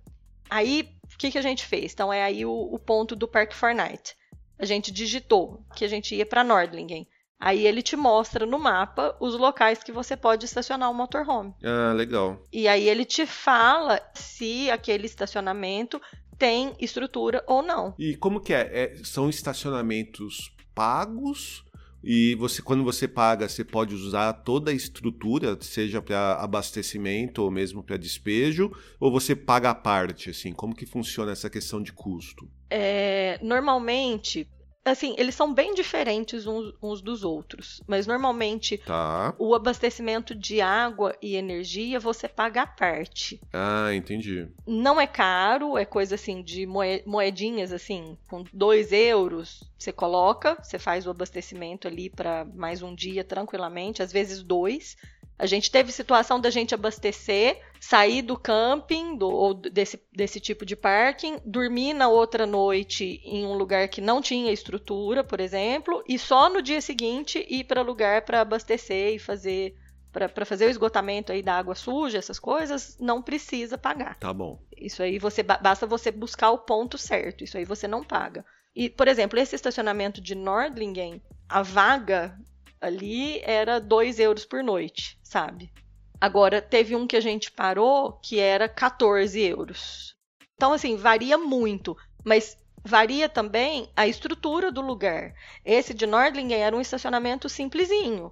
[0.49, 1.91] Aí, o que, que a gente fez?
[1.91, 4.15] Então, é aí o, o ponto do Park Fortnite.
[4.57, 7.05] A gente digitou que a gente ia para Nordlingen.
[7.37, 11.53] Aí ele te mostra no mapa os locais que você pode estacionar o motorhome.
[11.61, 12.41] Ah, legal.
[12.53, 16.01] E aí ele te fala se aquele estacionamento
[16.37, 17.93] tem estrutura ou não.
[17.99, 18.69] E como que é?
[18.71, 21.65] é são estacionamentos pagos
[22.03, 27.51] E você, quando você paga, você pode usar toda a estrutura, seja para abastecimento ou
[27.51, 30.51] mesmo para despejo, ou você paga a parte, assim?
[30.51, 32.49] Como que funciona essa questão de custo?
[32.69, 34.47] É, normalmente,
[34.83, 39.35] assim, eles são bem diferentes uns, uns dos outros, mas normalmente Tá.
[39.37, 43.41] o abastecimento de água e energia você paga à parte.
[43.53, 44.47] Ah, entendi.
[44.65, 50.57] Não é caro, é coisa assim de moe- moedinhas assim, com 2 euros você coloca,
[50.61, 54.95] você faz o abastecimento ali para mais um dia tranquilamente, às vezes dois.
[55.41, 60.63] A gente teve situação da gente abastecer, sair do camping do, ou desse, desse tipo
[60.63, 66.03] de parking, dormir na outra noite em um lugar que não tinha estrutura, por exemplo,
[66.07, 69.75] e só no dia seguinte ir para lugar para abastecer e fazer
[70.11, 74.19] para fazer o esgotamento aí da água suja, essas coisas, não precisa pagar.
[74.19, 74.61] Tá bom.
[74.77, 77.43] Isso aí você ba- basta você buscar o ponto certo.
[77.43, 78.45] Isso aí você não paga.
[78.75, 82.37] E, por exemplo, esse estacionamento de Nordlingen, a vaga
[82.81, 85.71] ali era 2 euros por noite, sabe?
[86.19, 90.15] Agora, teve um que a gente parou que era 14 euros.
[90.55, 91.95] Então, assim, varia muito.
[92.23, 95.33] Mas varia também a estrutura do lugar.
[95.63, 98.31] Esse de Nordlingen era um estacionamento simplesinho.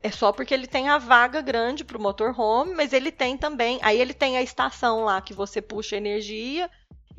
[0.00, 3.78] É só porque ele tem a vaga grande para o motorhome, mas ele tem também.
[3.82, 6.70] Aí ele tem a estação lá que você puxa energia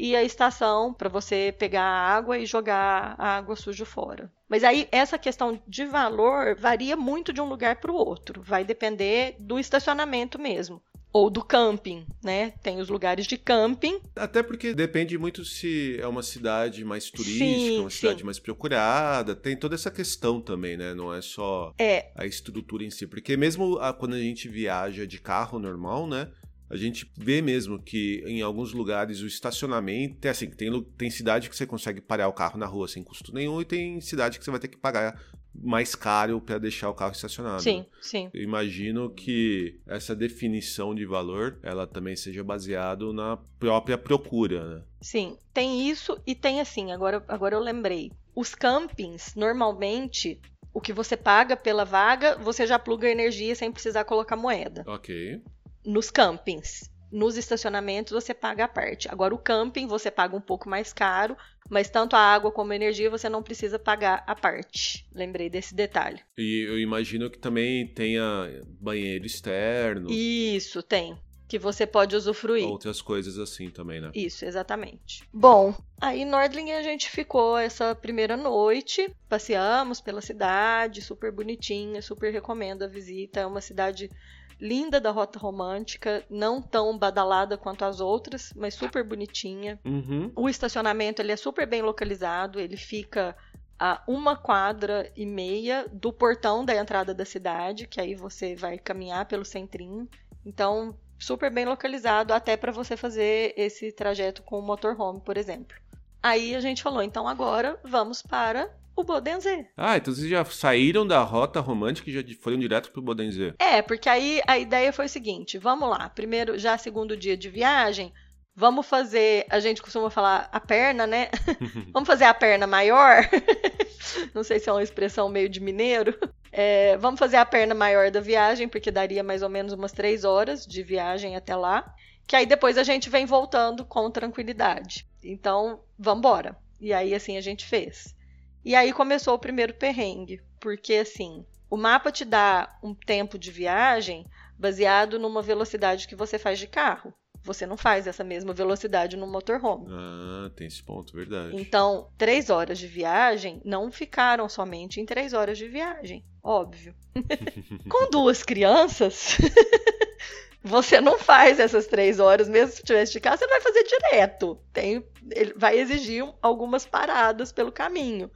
[0.02, 4.32] e a estação para você pegar a água e jogar a água suja fora.
[4.48, 8.42] Mas aí essa questão de valor varia muito de um lugar para o outro.
[8.42, 10.82] Vai depender do estacionamento mesmo.
[11.12, 12.52] Ou do camping, né?
[12.62, 14.00] Tem os lugares de camping.
[14.16, 18.26] Até porque depende muito se é uma cidade mais turística, Sim, uma cidade sim.
[18.26, 19.36] mais procurada.
[19.36, 20.94] Tem toda essa questão também, né?
[20.94, 23.08] Não é só É, a estrutura em si.
[23.08, 26.30] Porque mesmo a- quando a gente viaja de carro normal, né?
[26.70, 31.50] A gente vê mesmo que em alguns lugares o estacionamento é assim, tem, tem cidade
[31.50, 34.46] que você consegue parar o carro na rua sem custo nenhum e tem cidade que
[34.46, 35.20] você vai ter que pagar
[35.54, 37.62] mais caro para deixar o carro estacionado.
[37.62, 38.30] sim, sim.
[38.34, 44.84] Eu imagino que essa definição de valor ela também seja baseado na própria procura, né?
[45.02, 48.12] Sim, tem isso e tem assim, agora, agora eu lembrei.
[48.36, 50.40] Os campings, normalmente,
[50.74, 54.84] o que você paga pela vaga, você já pluga a energia sem precisar colocar moeda.
[54.88, 55.42] Ok.
[55.86, 56.90] Nos campings.
[57.12, 59.10] Nos estacionamentos você paga a parte.
[59.10, 61.36] Agora o camping você paga um pouco mais caro,
[61.68, 65.08] mas tanto a água como a energia você não precisa pagar a parte.
[65.14, 66.20] Lembrei desse detalhe.
[66.38, 71.18] E eu imagino que também tenha banheiro externo, Isso, tem.
[71.48, 72.68] Que você pode usufruir.
[72.68, 74.12] outras coisas assim também, né?
[74.14, 75.24] Isso, exatamente.
[75.34, 82.04] Bom, aí em Nordlingen a gente ficou essa primeira noite, passeamos pela cidade, super bonitinha,
[82.04, 83.40] super recomendo a visita.
[83.40, 84.12] É uma cidade
[84.60, 89.80] linda da Rota Romântica, não tão badalada quanto as outras, mas super bonitinha.
[89.86, 90.32] Uhum.
[90.36, 93.36] O estacionamento ele é super bem localizado, ele fica
[93.80, 98.78] a uma quadra e meia do portão da entrada da cidade, que aí você vai
[98.78, 100.08] caminhar pelo centrinho.
[100.46, 105.78] Então, super bem localizado até para você fazer esse trajeto com o motorhome, por exemplo.
[106.22, 108.70] Aí a gente falou, então agora vamos para
[109.02, 109.68] o Bodensee.
[109.76, 113.54] Ah, então vocês já saíram da rota romântica e já foram direto pro Bodensee.
[113.60, 117.50] É, porque aí a ideia foi o seguinte: vamos lá, primeiro, já segundo dia de
[117.50, 118.14] viagem,
[118.56, 119.46] vamos fazer.
[119.50, 121.30] A gente costuma falar a perna, né?
[121.94, 123.28] vamos fazer a perna maior.
[124.34, 126.18] Não sei se é uma expressão meio de mineiro.
[126.52, 130.24] É, vamos fazer a perna maior da viagem, porque daria mais ou menos umas três
[130.24, 131.94] horas de viagem até lá.
[132.28, 135.08] Que aí depois a gente vem voltando com tranquilidade.
[135.24, 136.56] Então, vamos embora.
[136.80, 138.16] E aí, assim, a gente fez.
[138.64, 143.52] E aí começou o primeiro perrengue, porque assim, o mapa te dá um tempo de
[143.52, 144.26] viagem
[144.58, 147.14] baseado numa velocidade que você faz de carro.
[147.42, 149.88] Você não faz essa mesma velocidade no motorhome.
[149.90, 151.56] Ah, tem esse ponto, verdade.
[151.56, 156.94] Então, três horas de viagem não ficaram somente em três horas de viagem, óbvio.
[157.90, 159.38] Com duas crianças,
[160.62, 164.60] você não faz essas três horas, mesmo se tivesse de carro, você vai fazer direto.
[164.74, 168.30] Tem, ele vai exigir um- algumas paradas pelo caminho.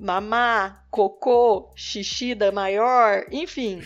[0.00, 3.82] Mamar, cocô, xixi da maior, enfim.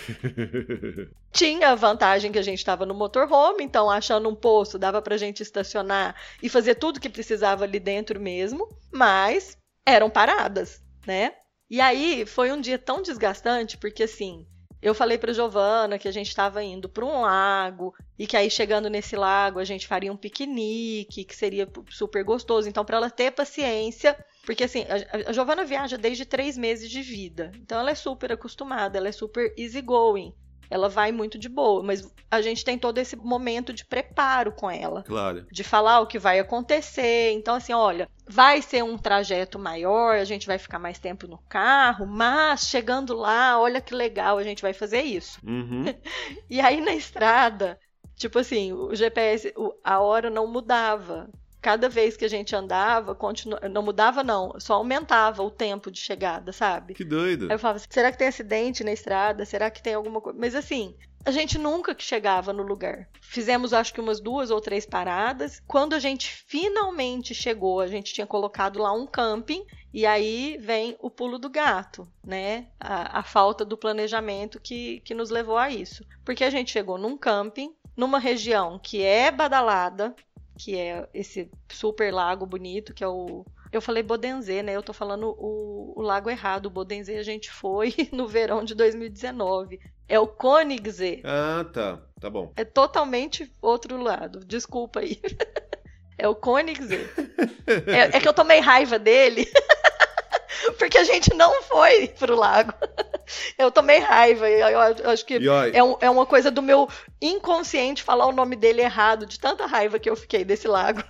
[1.33, 5.17] Tinha a vantagem que a gente estava no motorhome, então achando um poço dava pra
[5.17, 11.35] gente estacionar e fazer tudo que precisava ali dentro mesmo, mas eram paradas, né?
[11.69, 14.47] E aí foi um dia tão desgastante porque assim,
[14.81, 18.49] eu falei para Giovana que a gente estava indo para um lago e que aí
[18.49, 22.69] chegando nesse lago a gente faria um piquenique, que seria super gostoso.
[22.69, 27.03] Então para ela ter paciência, porque assim a, a Giovana viaja desde três meses de
[27.03, 30.35] vida, então ela é super acostumada, ela é super easygoing.
[30.71, 34.71] ela vai muito de boa, mas a gente tem todo esse momento de preparo com
[34.71, 35.03] ela.
[35.05, 35.47] Claro.
[35.51, 37.33] De falar o que vai acontecer.
[37.33, 41.39] Então, assim, olha, vai ser um trajeto maior, a gente vai ficar mais tempo no
[41.49, 45.39] carro, mas chegando lá, olha que legal, a gente vai fazer isso.
[45.47, 45.85] Uhum.
[46.51, 47.79] e aí na estrada,
[48.17, 49.55] tipo assim, o GPS,
[49.85, 51.31] a hora não mudava
[51.65, 53.57] cada vez que a gente andava, continu...
[53.71, 56.93] não mudava não, só aumentava o tempo de chegada, sabe?
[56.93, 57.47] Que doido.
[57.47, 59.47] Aí eu falava, será que tem acidente na estrada?
[59.47, 60.39] Será que tem alguma coisa?
[60.39, 63.09] Mas assim, a gente nunca chegava no lugar.
[63.19, 65.63] Fizemos acho que umas duas ou três paradas.
[65.67, 70.95] Quando a gente finalmente chegou, a gente tinha colocado lá um camping e aí vem
[71.01, 72.67] o pulo do gato, né?
[72.79, 76.05] A, a falta do planejamento que, que nos levou a isso.
[76.27, 80.15] Porque a gente chegou num camping, numa região que é badalada,
[80.59, 83.45] que é esse super lago bonito, que é o.
[83.73, 84.75] Eu falei Bodenzê, né?
[84.75, 86.67] Eu tô falando o, o lago errado.
[86.67, 89.81] O Bodenzê a gente foi no verão de 2019.
[90.09, 91.23] É o Königssee.
[91.25, 92.01] Ah, tá.
[92.21, 92.53] Tá bom.
[92.57, 94.41] É totalmente outro lado.
[94.41, 95.21] Desculpa aí.
[96.17, 97.11] É o Königssee.
[97.67, 99.49] é, é que eu tomei raiva dele.
[100.79, 102.73] porque a gente não foi pro lago.
[103.57, 104.49] Eu tomei raiva.
[104.49, 105.41] Eu acho que
[105.73, 106.89] é, um, é, uma coisa do meu
[107.21, 111.03] inconsciente falar o nome dele errado, de tanta raiva que eu fiquei desse lago.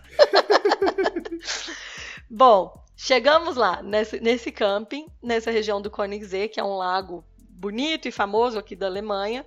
[2.30, 8.06] Bom, chegamos lá, nesse, nesse camping, nessa região do Königssee, que é um lago bonito
[8.06, 9.44] e famoso aqui da Alemanha.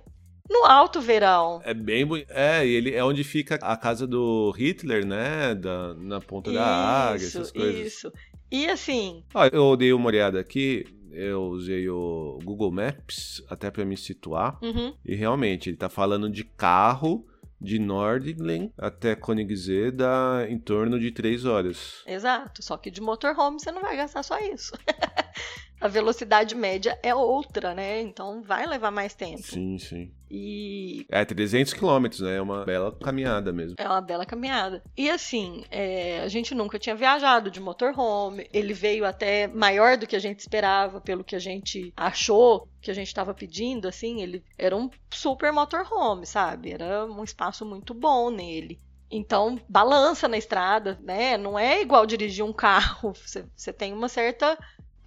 [0.48, 1.60] No alto verão.
[1.62, 2.30] É bem bonito.
[2.30, 5.54] É, ele é onde fica a casa do Hitler, né?
[5.54, 7.86] Da, na ponta isso, da águia, essas coisas.
[7.86, 8.12] Isso.
[8.50, 9.22] E assim.
[9.52, 14.58] Eu dei uma olhada aqui eu usei o Google Maps até para me situar.
[14.62, 14.94] Uhum.
[15.04, 17.26] E realmente, ele tá falando de carro
[17.60, 22.02] de Nordling até Königssee dá em torno de 3 horas.
[22.06, 24.72] Exato, só que de motorhome você não vai gastar só isso.
[25.80, 28.00] a velocidade média é outra, né?
[28.00, 29.42] Então vai levar mais tempo.
[29.42, 30.12] Sim, sim.
[30.30, 31.06] E.
[31.08, 32.36] É 300 quilômetros, né?
[32.36, 33.76] É uma bela caminhada mesmo.
[33.78, 34.82] É uma bela caminhada.
[34.96, 36.20] E assim, é...
[36.20, 38.48] a gente nunca tinha viajado de motorhome.
[38.52, 42.90] Ele veio até maior do que a gente esperava, pelo que a gente achou que
[42.90, 43.88] a gente estava pedindo.
[43.88, 46.72] Assim, ele era um super motorhome, sabe?
[46.72, 48.78] Era um espaço muito bom nele.
[49.10, 51.38] Então, balança na estrada, né?
[51.38, 53.14] Não é igual dirigir um carro.
[53.24, 54.58] Você, você tem uma certa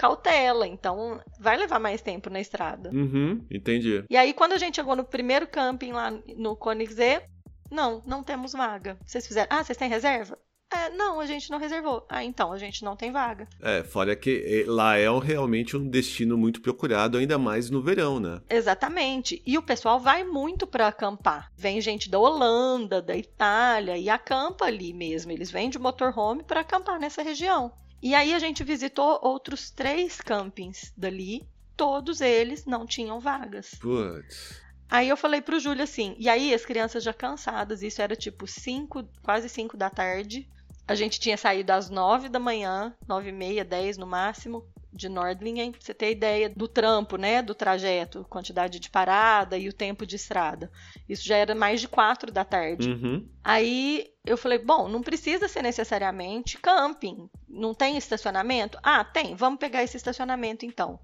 [0.02, 2.90] cautela, então vai levar mais tempo na estrada.
[2.90, 4.04] Uhum, entendi.
[4.10, 7.22] E aí, quando a gente chegou no primeiro camping lá no Koenigsee,
[7.70, 8.98] não, não temos vaga.
[9.06, 9.48] Vocês fizeram.
[9.52, 10.40] Ah, vocês têm reserva?
[10.74, 12.04] É, não, a gente não reservou.
[12.10, 13.48] Ah, então, a gente não tem vaga.
[13.62, 18.42] É, fora que lá é realmente um destino muito procurado, ainda mais no verão, né?
[18.50, 19.44] Exatamente.
[19.46, 21.52] E o pessoal vai muito para acampar.
[21.56, 25.32] Vem gente da Holanda, da Itália e acampa ali mesmo.
[25.32, 27.72] Eles vêm de motorhome para acampar nessa região.
[28.02, 33.76] E aí a gente visitou outros três campings dali, todos eles não tinham vagas.
[33.76, 34.62] Putz.
[34.90, 38.46] Aí eu falei pro Júlio assim, e aí as crianças já cansadas, isso era tipo
[38.46, 40.50] 5, quase 5 da tarde.
[40.88, 45.08] A gente tinha saído às 9 da manhã, 9 e meia, 10 no máximo de
[45.08, 49.74] Nordlingen, pra você ter ideia do trampo, né, do trajeto, quantidade de parada e o
[49.74, 50.72] tempo de estrada.
[51.08, 52.90] Isso já era mais de quatro da tarde.
[52.90, 53.28] Uhum.
[53.44, 58.78] Aí eu falei, bom, não precisa ser necessariamente camping, não tem estacionamento?
[58.84, 61.00] Ah, tem, vamos pegar esse estacionamento então.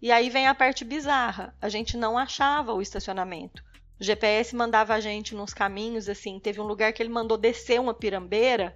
[0.00, 3.62] E aí vem a parte bizarra, a gente não achava o estacionamento.
[4.00, 7.80] O GPS mandava a gente nos caminhos, assim, teve um lugar que ele mandou descer
[7.80, 8.74] uma pirambeira,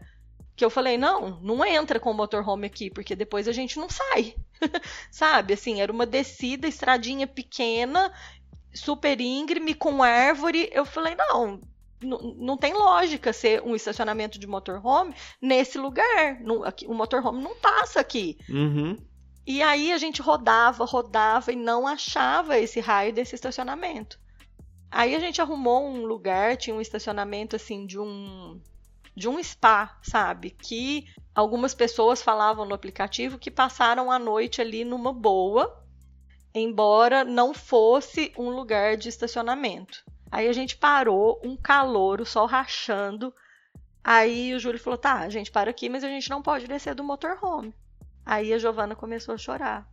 [0.57, 3.91] que eu falei, não, não entra com o motorhome aqui, porque depois a gente não
[3.91, 4.35] sai.
[5.13, 8.11] Sabe, assim, era uma descida, estradinha pequena,
[8.73, 10.71] super íngreme, com árvore.
[10.73, 11.61] Eu falei, não,
[12.01, 16.41] não tem lógica ser um estacionamento de motorhome nesse lugar.
[16.41, 18.39] Não, aqui, o motorhome não passa aqui.
[18.49, 18.97] Uhum.
[19.47, 24.19] E aí a gente rodava, rodava e não achava esse raio desse estacionamento.
[24.91, 28.59] Aí a gente arrumou um lugar, tinha um estacionamento assim de um
[29.17, 30.51] de um spa, sabe?
[30.51, 35.83] Que algumas pessoas falavam no aplicativo que passaram a noite ali numa boa,
[36.55, 40.05] embora não fosse um lugar de estacionamento.
[40.31, 43.33] Aí a gente parou, um calor, o sol rachando.
[44.05, 46.95] Aí o Júlio falou: tá, a gente para aqui, mas a gente não pode descer
[46.95, 47.75] do motorhome.
[48.25, 49.89] Aí a Giovana começou a chorar.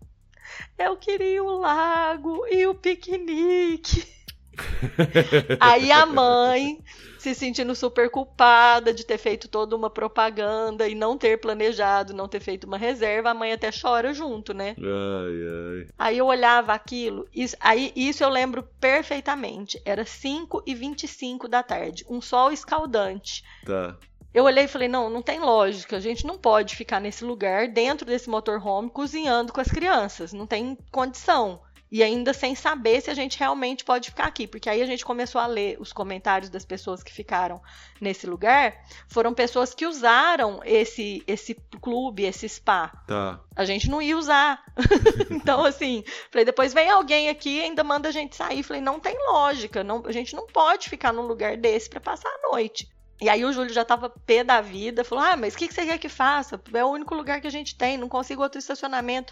[0.78, 4.06] Eu queria o lago e o piquenique.
[5.60, 6.84] Aí a mãe,
[7.24, 12.28] se sentindo super culpada de ter feito toda uma propaganda e não ter planejado, não
[12.28, 14.76] ter feito uma reserva, a mãe até chora junto, né?
[14.78, 15.88] Ai, ai.
[15.98, 19.82] Aí eu olhava aquilo, isso, aí isso eu lembro perfeitamente.
[19.86, 23.42] Era 5 e 25 da tarde, um sol escaldante.
[23.66, 23.96] Tá.
[24.34, 25.96] Eu olhei e falei: não, não tem lógica.
[25.96, 30.34] A gente não pode ficar nesse lugar, dentro desse motorhome, cozinhando com as crianças.
[30.34, 31.62] Não tem condição.
[31.94, 35.06] E ainda sem saber se a gente realmente pode ficar aqui, porque aí a gente
[35.06, 37.62] começou a ler os comentários das pessoas que ficaram
[38.02, 42.88] nesse lugar, foram pessoas que usaram esse esse clube, esse spa.
[43.06, 43.40] Tá.
[43.56, 44.64] A gente não ia usar.
[45.30, 48.64] então assim, falei, depois vem alguém aqui e ainda manda a gente sair.
[48.64, 52.28] Falei, não tem lógica, não, a gente não pode ficar num lugar desse para passar
[52.28, 52.90] a noite.
[53.22, 55.74] E aí o Júlio já tava pé da vida, falou: "Ah, mas o que que
[55.76, 56.60] você quer que faça?
[56.74, 59.32] É o único lugar que a gente tem, não consigo outro estacionamento".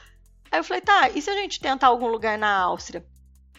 [0.51, 3.05] Aí eu falei, tá, e se a gente tentar algum lugar na Áustria?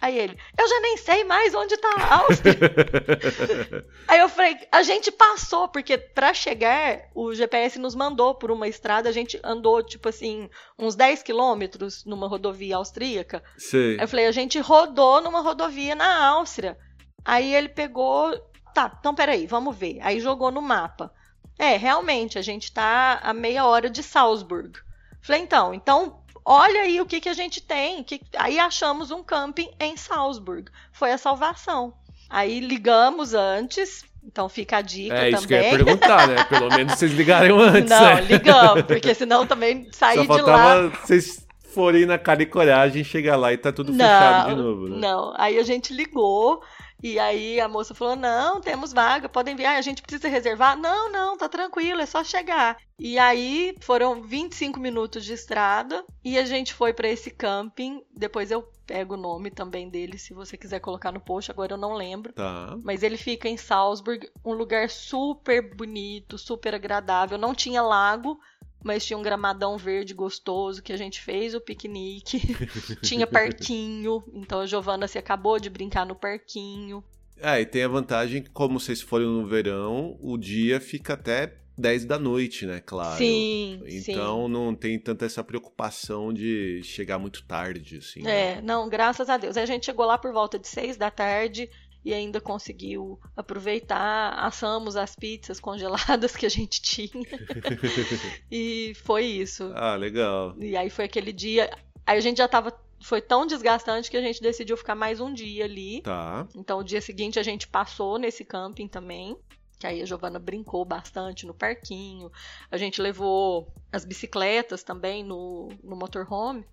[0.02, 2.58] Aí ele, eu já nem sei mais onde tá a Áustria.
[4.08, 8.66] Aí eu falei, a gente passou, porque para chegar, o GPS nos mandou por uma
[8.66, 13.44] estrada, a gente andou, tipo assim, uns 10 quilômetros numa rodovia austríaca.
[13.56, 13.92] Sei.
[13.92, 16.76] Aí eu falei, a gente rodou numa rodovia na Áustria.
[17.24, 18.36] Aí ele pegou,
[18.74, 20.00] tá, então peraí, vamos ver.
[20.02, 21.12] Aí jogou no mapa.
[21.56, 24.80] É, realmente, a gente tá a meia hora de Salzburg.
[25.22, 28.02] Falei, então, então olha aí o que, que a gente tem.
[28.02, 28.20] Que...
[28.36, 30.70] Aí achamos um camping em Salzburg.
[30.92, 31.94] Foi a salvação.
[32.28, 35.34] Aí ligamos antes, então fica a dica é, também.
[35.34, 36.44] isso que eu ia perguntar, né?
[36.44, 38.20] Pelo menos vocês ligaram antes, Não, né?
[38.22, 40.58] ligamos, porque senão também sair Só de lá...
[40.58, 44.88] faltava vocês forem na cara e coragem, chegar lá e tá tudo fechado de novo,
[44.88, 44.96] né?
[44.98, 46.62] Não, aí a gente ligou
[47.02, 49.66] e aí a moça falou: não, temos vaga, podem vir.
[49.66, 50.76] Ah, a gente precisa reservar?
[50.76, 52.76] Não, não, tá tranquilo, é só chegar.
[52.98, 58.02] E aí foram 25 minutos de estrada e a gente foi para esse camping.
[58.14, 61.78] Depois eu pego o nome também dele, se você quiser colocar no post, agora eu
[61.78, 62.32] não lembro.
[62.32, 62.76] Tá.
[62.84, 67.38] Mas ele fica em Salzburg, um lugar super bonito, super agradável.
[67.38, 68.38] Não tinha lago,
[68.82, 72.40] mas tinha um gramadão verde gostoso que a gente fez o piquenique.
[73.02, 77.02] tinha parquinho, então a Giovana se acabou de brincar no parquinho.
[77.36, 81.54] É, e tem a vantagem que, como vocês foram no verão, o dia fica até
[81.76, 82.80] 10 da noite, né?
[82.84, 83.18] Claro.
[83.18, 84.52] Sim, Então sim.
[84.52, 88.22] não tem tanta essa preocupação de chegar muito tarde, assim.
[88.22, 88.58] né?
[88.58, 89.56] É, não, graças a Deus.
[89.56, 91.68] A gente chegou lá por volta de seis da tarde
[92.04, 97.10] e ainda conseguiu aproveitar, assamos as pizzas congeladas que a gente tinha.
[98.50, 99.72] e foi isso.
[99.74, 100.54] Ah, legal.
[100.58, 101.70] E aí foi aquele dia.
[102.06, 102.72] Aí a gente já tava.
[103.00, 106.02] Foi tão desgastante que a gente decidiu ficar mais um dia ali.
[106.02, 106.46] Tá.
[106.54, 109.36] Então o dia seguinte a gente passou nesse camping também.
[109.78, 112.30] Que aí a Giovana brincou bastante no parquinho.
[112.70, 116.64] A gente levou as bicicletas também no, no motorhome,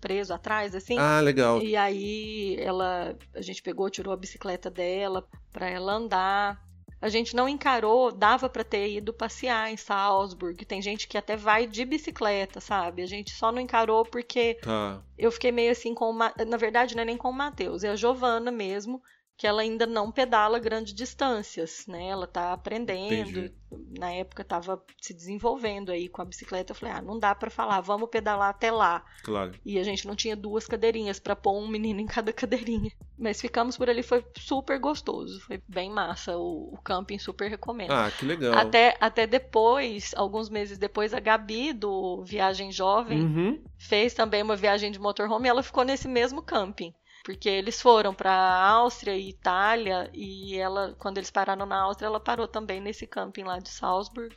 [0.00, 0.96] preso atrás, assim.
[0.98, 1.60] Ah, legal.
[1.62, 6.66] E aí ela, a gente pegou, tirou a bicicleta dela para ela andar.
[7.00, 10.64] A gente não encarou, dava para ter ido passear em Salzburg.
[10.64, 13.02] Tem gente que até vai de bicicleta, sabe?
[13.02, 15.00] A gente só não encarou porque Tá.
[15.16, 16.32] eu fiquei meio assim com o Ma...
[16.46, 19.00] na verdade não é nem com o Matheus, é a Giovana mesmo,
[19.38, 22.08] que ela ainda não pedala grandes distâncias, né?
[22.08, 23.38] Ela tá aprendendo.
[23.38, 23.52] Entendi.
[23.96, 26.72] Na época tava se desenvolvendo aí com a bicicleta.
[26.72, 29.04] Eu falei: "Ah, não dá para falar, vamos pedalar até lá".
[29.22, 29.54] Claro.
[29.64, 32.90] E a gente não tinha duas cadeirinhas para pôr um menino em cada cadeirinha.
[33.16, 36.36] Mas ficamos por ali, foi super gostoso, foi bem massa.
[36.36, 37.92] O, o camping super recomendo.
[37.92, 38.54] Ah, que legal.
[38.56, 43.58] Até, até depois, alguns meses depois, a Gabi, do Viagem Jovem, Uhum.
[43.78, 46.92] fez também uma viagem de motorhome e ela ficou nesse mesmo camping.
[47.28, 52.18] Porque eles foram para Áustria e Itália e ela, quando eles pararam na Áustria, ela
[52.18, 54.34] parou também nesse camping lá de Salzburg.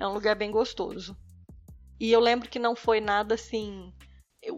[0.00, 1.16] É um lugar bem gostoso.
[2.00, 3.94] E eu lembro que não foi nada assim.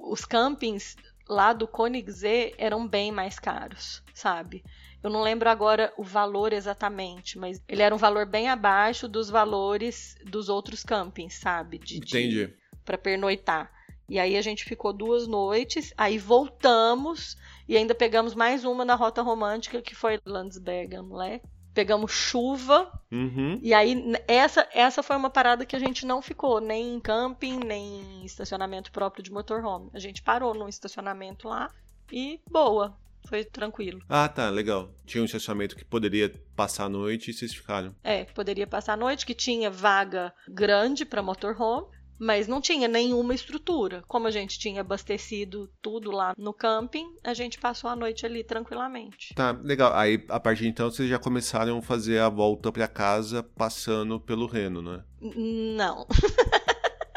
[0.08, 0.96] Os campings
[1.28, 4.64] lá do Koenigsee eram bem mais caros, sabe?
[5.02, 9.28] Eu não lembro agora o valor exatamente, mas ele era um valor bem abaixo dos
[9.28, 11.76] valores dos outros campings, sabe?
[11.78, 12.56] De, Entendi.
[12.86, 13.70] para pernoitar.
[14.08, 17.36] E aí a gente ficou duas noites, aí voltamos
[17.68, 21.40] e ainda pegamos mais uma na rota romântica que foi Landsbergen, né?
[21.74, 23.60] Pegamos chuva Uhum.
[23.62, 27.58] e aí essa essa foi uma parada que a gente não ficou nem em camping,
[27.58, 29.90] nem em estacionamento próprio de motorhome.
[29.92, 31.70] A gente parou num estacionamento lá
[32.10, 32.96] e boa,
[33.28, 34.00] foi tranquilo.
[34.08, 34.90] Ah, tá, legal.
[35.04, 37.94] Tinha um estacionamento que poderia passar a noite e vocês ficaram.
[38.02, 41.88] É, poderia passar a noite, que tinha vaga grande para motorhome,
[42.18, 44.02] mas não tinha nenhuma estrutura.
[44.06, 48.42] Como a gente tinha abastecido tudo lá no camping, a gente passou a noite ali
[48.42, 49.34] tranquilamente.
[49.34, 49.92] Tá, legal.
[49.94, 54.20] Aí, a partir de então, vocês já começaram a fazer a volta pra casa passando
[54.20, 55.02] pelo Reno, né?
[55.20, 56.06] Não,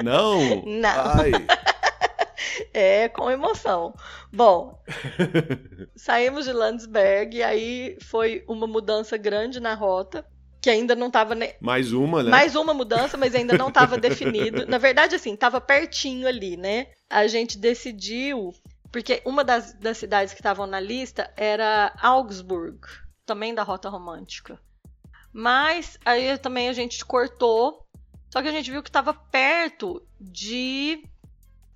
[0.04, 0.64] Não!
[0.66, 0.90] Não.
[0.90, 1.32] Ai!
[2.74, 3.94] é com emoção.
[4.32, 4.82] Bom,
[5.96, 10.26] saímos de Landsberg e aí foi uma mudança grande na rota,
[10.62, 12.30] que ainda não estava Mais uma, né?
[12.30, 14.66] Mais uma mudança, mas ainda não estava definido.
[14.66, 16.88] Na verdade, assim, estava pertinho ali, né?
[17.10, 18.54] A gente decidiu,
[18.92, 22.80] porque uma das, das cidades que estavam na lista era Augsburg,
[23.26, 24.60] também da Rota Romântica.
[25.32, 27.86] Mas aí também a gente cortou,
[28.30, 31.04] só que a gente viu que estava perto de.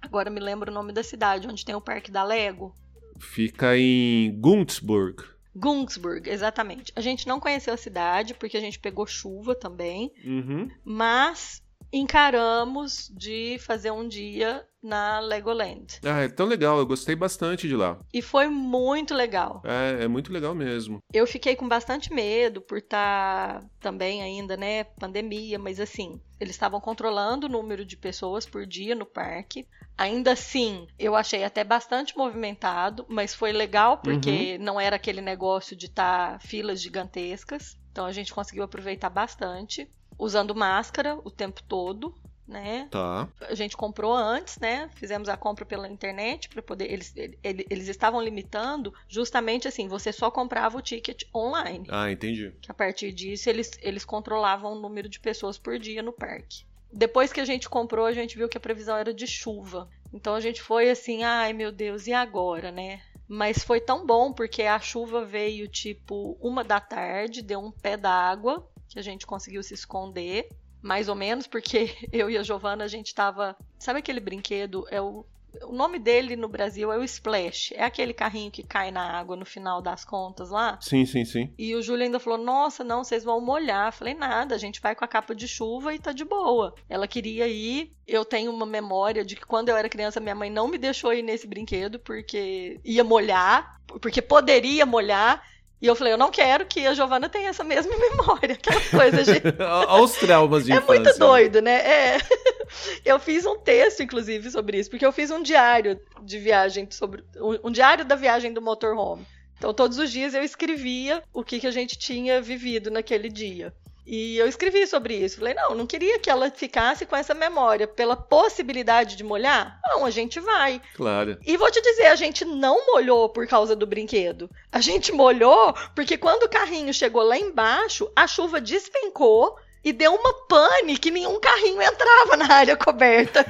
[0.01, 2.75] Agora me lembro o nome da cidade, onde tem o Parque da Lego.
[3.19, 5.32] Fica em Gunzburg.
[5.55, 6.91] Gunzburg, exatamente.
[6.95, 10.69] A gente não conheceu a cidade porque a gente pegou chuva também, Uhum.
[10.83, 15.99] mas encaramos de fazer um dia na Legoland.
[16.03, 17.97] Ah, é tão legal, eu gostei bastante de lá.
[18.13, 19.61] E foi muito legal.
[19.63, 20.99] É, é muito legal mesmo.
[21.13, 26.81] Eu fiquei com bastante medo por estar também ainda, né, pandemia, mas assim, eles estavam
[26.81, 29.65] controlando o número de pessoas por dia no parque.
[29.97, 35.75] Ainda assim, eu achei até bastante movimentado, mas foi legal porque não era aquele negócio
[35.75, 37.77] de estar filas gigantescas.
[37.91, 42.15] Então a gente conseguiu aproveitar bastante, usando máscara o tempo todo,
[42.47, 42.87] né?
[42.91, 43.27] Tá.
[43.41, 44.89] A gente comprou antes, né?
[44.95, 46.91] Fizemos a compra pela internet para poder.
[46.91, 51.87] Eles, ele- eles estavam limitando justamente assim, você só comprava o ticket online.
[51.89, 52.53] Ah, entendi.
[52.61, 56.65] Que a partir disso eles, eles controlavam o número de pessoas por dia no parque.
[56.91, 59.89] Depois que a gente comprou, a gente viu que a previsão era de chuva.
[60.13, 63.01] Então a gente foi assim, ai meu Deus, e agora, né?
[63.27, 67.97] Mas foi tão bom porque a chuva veio tipo uma da tarde, deu um pé
[67.97, 70.47] d'água que a gente conseguiu se esconder,
[70.83, 74.85] mais ou menos, porque eu e a Giovana a gente tava, sabe aquele brinquedo?
[74.91, 75.25] É o
[75.61, 77.73] o nome dele no Brasil é o Splash.
[77.75, 80.79] É aquele carrinho que cai na água no final das contas lá.
[80.81, 81.53] Sim, sim, sim.
[81.57, 83.89] E o Júlio ainda falou: Nossa, não, vocês vão molhar.
[83.89, 86.73] Eu falei: Nada, a gente vai com a capa de chuva e tá de boa.
[86.89, 87.91] Ela queria ir.
[88.07, 91.13] Eu tenho uma memória de que quando eu era criança, minha mãe não me deixou
[91.13, 95.52] ir nesse brinquedo porque ia molhar, porque poderia molhar.
[95.83, 98.53] E eu falei: Eu não quero que a Giovana tenha essa mesma memória.
[98.53, 99.43] Aquela coisa, gente.
[99.59, 101.03] Olha os traumas de É infância.
[101.03, 101.73] muito doido, né?
[101.75, 102.17] É.
[103.05, 107.23] Eu fiz um texto, inclusive, sobre isso, porque eu fiz um diário de viagem sobre.
[107.35, 109.27] Um, um diário da viagem do motorhome.
[109.57, 113.71] Então, todos os dias eu escrevia o que, que a gente tinha vivido naquele dia.
[114.05, 115.37] E eu escrevi sobre isso.
[115.37, 117.87] Falei, não, não queria que ela ficasse com essa memória.
[117.87, 120.81] Pela possibilidade de molhar, não, a gente vai.
[120.95, 121.37] Claro.
[121.45, 124.49] E vou te dizer, a gente não molhou por causa do brinquedo.
[124.71, 130.13] A gente molhou porque quando o carrinho chegou lá embaixo, a chuva despencou e deu
[130.13, 133.45] uma pane que nenhum carrinho entrava na área coberta.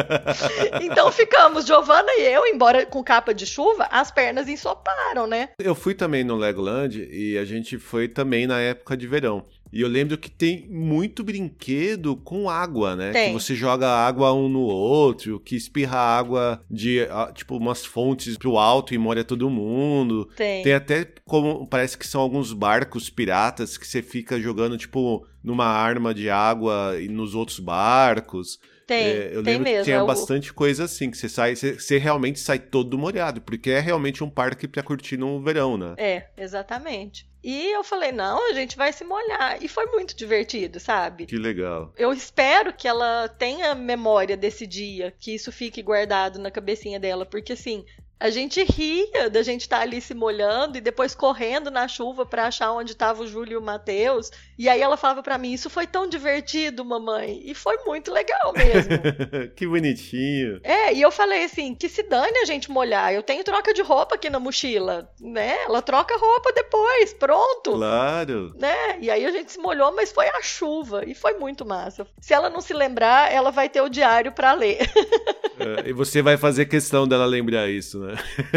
[0.80, 5.50] então ficamos, Giovana e eu, embora com capa de chuva, as pernas ensoparam, né?
[5.58, 9.44] Eu fui também no Legoland e a gente foi também na época de verão.
[9.72, 13.12] E eu lembro que tem muito brinquedo com água, né?
[13.12, 13.28] Tem.
[13.28, 18.36] Que você joga água um no outro, que espirra água de, ah, tipo, umas fontes
[18.38, 20.28] pro alto e molha todo mundo.
[20.36, 20.62] Tem.
[20.62, 25.66] Tem até como, parece que são alguns barcos piratas que você fica jogando, tipo, numa
[25.66, 28.58] arma de água e nos outros barcos.
[28.86, 29.78] Tem, É, eu tem lembro mesmo.
[29.80, 32.96] que tinha é o- bastante coisa assim, que você sai, você, você realmente sai todo
[32.96, 35.94] molhado, porque é realmente um parque pra curtir no verão, né?
[35.98, 37.27] É, exatamente.
[37.42, 39.62] E eu falei, não, a gente vai se molhar.
[39.62, 41.26] E foi muito divertido, sabe?
[41.26, 41.92] Que legal.
[41.96, 47.24] Eu espero que ela tenha memória desse dia, que isso fique guardado na cabecinha dela,
[47.24, 47.84] porque assim,
[48.20, 52.46] a gente ria da gente estar ali se molhando e depois correndo na chuva pra
[52.46, 54.30] achar onde tava o Júlio e o Matheus.
[54.58, 57.40] E aí ela falava pra mim: "Isso foi tão divertido, mamãe".
[57.44, 58.90] E foi muito legal mesmo.
[59.54, 60.60] que bonitinho.
[60.64, 63.12] É, e eu falei assim, que se dane a gente molhar.
[63.12, 65.56] Eu tenho troca de roupa aqui na mochila, né?
[65.64, 68.52] Ela troca roupa depois, pronto Claro.
[68.58, 68.98] né?
[69.00, 72.06] E aí a gente se molhou, mas foi a chuva e foi muito massa.
[72.20, 74.78] Se ela não se lembrar, ela vai ter o diário pra ler.
[75.58, 78.07] É, e você vai fazer questão dela lembrar isso, né?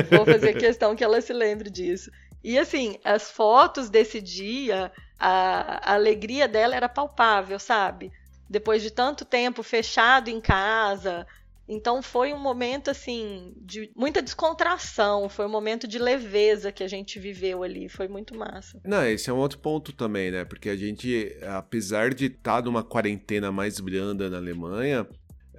[0.09, 2.11] Vou fazer questão que ela se lembre disso.
[2.43, 8.11] E assim, as fotos desse dia, a, a alegria dela era palpável, sabe?
[8.49, 11.25] Depois de tanto tempo fechado em casa.
[11.67, 16.87] Então foi um momento assim de muita descontração, foi um momento de leveza que a
[16.87, 18.81] gente viveu ali, foi muito massa.
[18.83, 20.43] Não, esse é um outro ponto também, né?
[20.43, 25.07] Porque a gente, apesar de estar numa quarentena mais branda na Alemanha,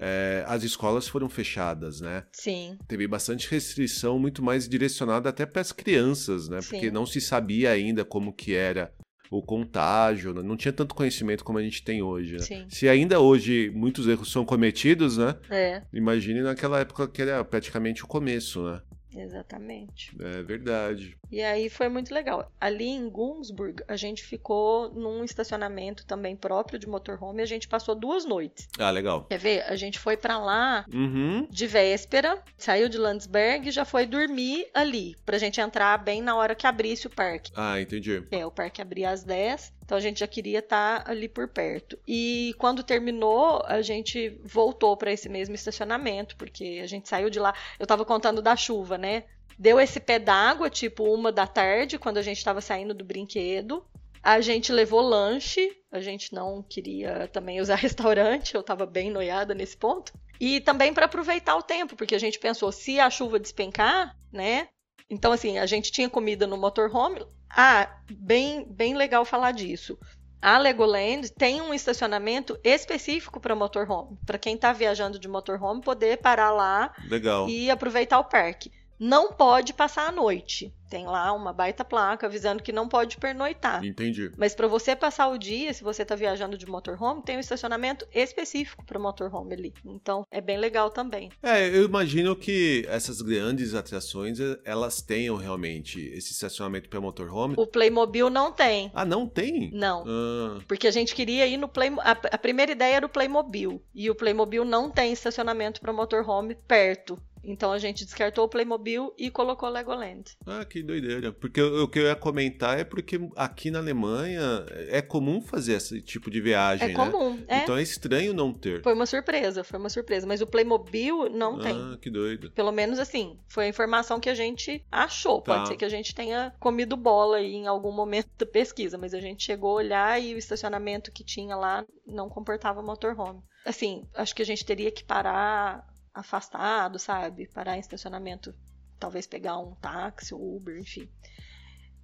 [0.03, 2.25] é, as escolas foram fechadas, né?
[2.33, 6.59] Sim, Teve bastante restrição, muito mais direcionada até para as crianças, né?
[6.59, 6.91] Porque Sim.
[6.91, 8.93] não se sabia ainda como que era
[9.31, 10.43] o contágio, né?
[10.43, 12.41] não tinha tanto conhecimento como a gente tem hoje, né?
[12.41, 12.67] Sim.
[12.69, 15.35] Se ainda hoje muitos erros são cometidos, né?
[15.49, 18.83] é, Imagine naquela época que era praticamente o começo, né?
[19.17, 20.15] Exatamente.
[20.21, 21.17] É verdade.
[21.31, 22.51] E aí foi muito legal.
[22.61, 27.67] Ali em Gunzburg, a gente ficou num estacionamento também próprio de motorhome e a gente
[27.69, 28.69] passou duas noites.
[28.79, 29.25] Ah, legal.
[29.25, 29.63] Quer ver?
[29.63, 31.47] A gente foi pra lá Uhum.
[31.51, 36.37] de véspera, saiu de Landsberg e já foi dormir ali, pra gente entrar bem na
[36.37, 37.51] hora que abrisse o parque.
[37.57, 38.23] Ah, entendi.
[38.31, 41.99] É, o parque abria às 10, então a gente já queria estar ali por perto.
[42.09, 47.39] E quando terminou, a gente voltou para esse mesmo estacionamento, porque a gente saiu de
[47.39, 47.55] lá.
[47.79, 49.25] Eu tava contando da chuva, né?
[49.59, 53.85] Deu esse pé d'água, tipo uma da tarde, quando a gente tava saindo do brinquedo.
[54.23, 59.55] A gente levou lanche, a gente não queria também usar restaurante, eu tava bem noiada
[59.55, 60.11] nesse ponto.
[60.41, 64.69] E também para aproveitar o tempo, porque a gente pensou, se a chuva despencar, né?
[65.11, 67.21] Então, assim, a gente tinha comida no motorhome.
[67.55, 69.99] Ah, bem, bem legal falar disso.
[70.41, 76.19] A Legoland tem um estacionamento específico para motorhome, para quem está viajando de motorhome poder
[76.19, 77.49] parar lá Legal.
[77.49, 78.73] e aproveitar o parque.
[79.03, 80.73] Não pode passar a noite.
[80.89, 83.85] Tem lá uma baita placa avisando que não pode pernoitar.
[83.85, 84.31] Entendi.
[84.37, 88.07] Mas para você passar o dia, se você está viajando de motorhome, tem um estacionamento
[88.15, 89.75] específico para motorhome ali.
[89.85, 91.33] Então é bem legal também.
[91.43, 97.55] É, eu imagino que essas grandes atrações eh, elas tenham realmente esse estacionamento para motorhome.
[97.57, 98.89] O Playmobil não tem.
[98.95, 99.73] Ah, não tem?
[99.73, 100.05] Não.
[100.07, 101.91] Ah, Porque a gente queria ir no Play.
[101.99, 103.83] A, a primeira ideia era o Playmobil.
[103.93, 107.19] E o Playmobil não tem estacionamento para motorhome perto.
[107.45, 110.37] Então a gente descartou o Playmobil e colocou o Legoland.
[110.47, 111.33] ah, que doideira.
[111.33, 116.01] Porque o que eu ia comentar é porque aqui na Alemanha é comum fazer esse
[116.01, 117.11] tipo de viagem, É né?
[117.11, 117.59] comum, é.
[117.59, 118.83] Então é estranho não ter.
[118.83, 120.27] Foi uma surpresa, foi uma surpresa.
[120.27, 121.75] Mas o Playmobil não tem.
[121.75, 122.51] Ah, que doido.
[122.53, 125.41] Pelo menos assim, foi a informação que a gente achou.
[125.41, 125.55] Tá.
[125.55, 129.15] Pode ser que a gente tenha comido bola aí em algum momento da pesquisa, mas
[129.15, 133.41] a gente chegou a olhar e o estacionamento que tinha lá não comportava motorhome.
[133.65, 137.49] Assim, acho que a gente teria que parar afastado, sabe?
[137.49, 138.55] Parar em estacionamento,
[138.99, 141.09] talvez pegar um táxi Uber, enfim.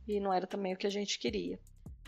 [0.07, 1.59] E não era também o que a gente queria.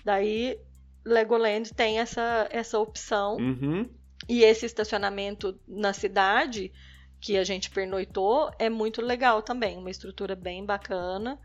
[0.05, 0.59] Daí,
[1.05, 3.37] Legoland tem essa, essa opção.
[3.37, 3.89] Uhum.
[4.29, 6.73] E esse estacionamento na cidade
[7.21, 11.39] que a gente pernoitou é muito legal também, uma estrutura bem bacana.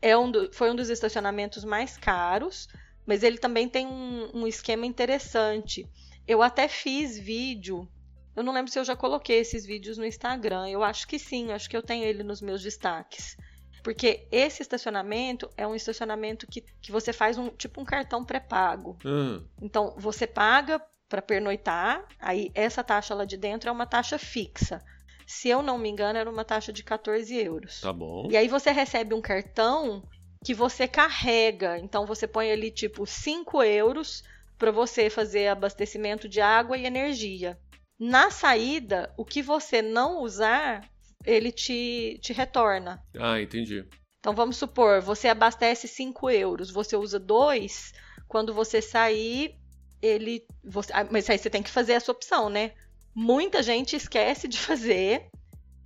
[0.00, 2.68] É um do- foi um dos estacionamentos mais caros,
[3.04, 5.88] mas ele também tem um, um esquema interessante.
[6.28, 7.88] Eu até fiz vídeo,
[8.36, 11.52] eu não lembro se eu já coloquei esses vídeos no Instagram, eu acho que sim,
[11.52, 13.36] acho que eu tenho ele nos meus destaques.
[13.82, 18.98] Porque esse estacionamento é um estacionamento que, que você faz um tipo um cartão pré-pago.
[19.04, 24.18] Ah, Então, você paga para pernoitar, aí essa taxa lá de dentro é uma taxa
[24.18, 24.82] fixa.
[25.24, 27.80] Se eu não me engano, era uma taxa de 14 euros.
[27.80, 28.28] tá bom.
[28.30, 30.02] E aí você recebe um cartão
[30.44, 31.78] que você carrega.
[31.78, 34.22] Então, você põe ali tipo 5 euros
[34.58, 37.58] para você fazer abastecimento de água e energia.
[37.98, 40.88] Na saída, o que você não usar,
[41.24, 43.02] ele te, te retorna.
[43.18, 43.84] Ah, entendi.
[44.20, 47.92] Então vamos supor, você abastece 5 euros, você usa 2,
[48.28, 49.56] quando você sair,
[50.02, 50.44] ele.
[50.64, 52.72] Você, ah, mas aí você tem que fazer essa opção, né?
[53.14, 55.28] Muita gente esquece de fazer.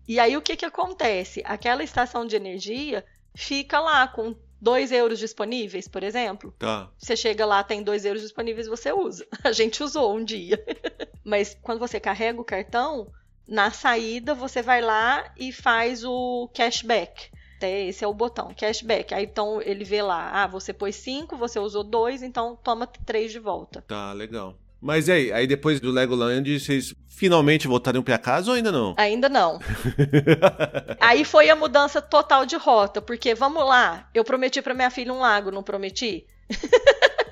[0.09, 1.43] E aí o que, que acontece?
[1.45, 3.05] Aquela estação de energia
[3.37, 6.55] fica lá com 2 euros disponíveis, por exemplo.
[6.59, 6.91] Tá.
[6.99, 9.27] Você chega lá, tem 2 euros disponíveis, você usa.
[9.43, 10.63] A gente usou um dia.
[11.25, 13.11] Mas quando você carrega o cartão,
[13.47, 17.31] na saída você vai lá e faz o cashback.
[17.63, 19.13] Esse é o botão, cashback.
[19.13, 23.31] Aí então ele vê lá, ah, você pôs 5, você usou 2, então toma 3
[23.31, 23.83] de volta.
[23.83, 24.57] Tá, legal.
[24.81, 28.95] Mas e aí, aí depois do Legoland, vocês finalmente voltaram pra casa ou ainda não?
[28.97, 29.59] Ainda não.
[30.99, 35.12] Aí foi a mudança total de rota, porque vamos lá, eu prometi para minha filha
[35.12, 36.26] um lago, não prometi?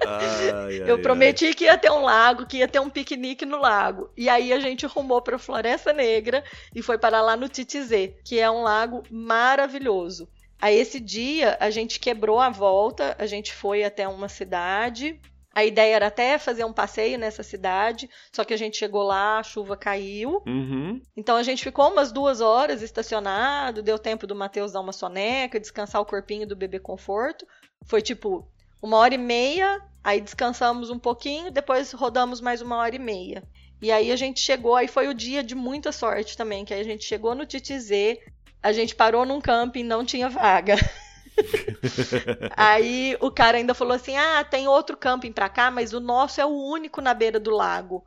[0.06, 1.02] Ai, ai, Eu ai.
[1.02, 4.10] prometi que ia ter um lago, que ia ter um piquenique no lago.
[4.16, 6.42] E aí a gente rumou para Floresta Negra
[6.74, 10.28] e foi para lá no Titizê, que é um lago maravilhoso.
[10.60, 15.20] Aí esse dia a gente quebrou a volta, a gente foi até uma cidade.
[15.58, 19.40] A ideia era até fazer um passeio nessa cidade, só que a gente chegou lá,
[19.40, 20.40] a chuva caiu.
[20.46, 21.02] Uhum.
[21.16, 25.58] Então a gente ficou umas duas horas estacionado, deu tempo do Matheus dar uma soneca,
[25.58, 27.44] descansar o corpinho do bebê conforto.
[27.84, 28.48] Foi tipo
[28.80, 33.42] uma hora e meia, aí descansamos um pouquinho, depois rodamos mais uma hora e meia.
[33.82, 36.82] E aí a gente chegou, aí foi o dia de muita sorte também, que aí
[36.82, 38.20] a gente chegou no Titizê,
[38.62, 40.76] a gente parou num camping, não tinha vaga.
[42.56, 46.40] aí o cara ainda falou assim: "Ah, tem outro camping pra cá, mas o nosso
[46.40, 48.04] é o único na beira do lago".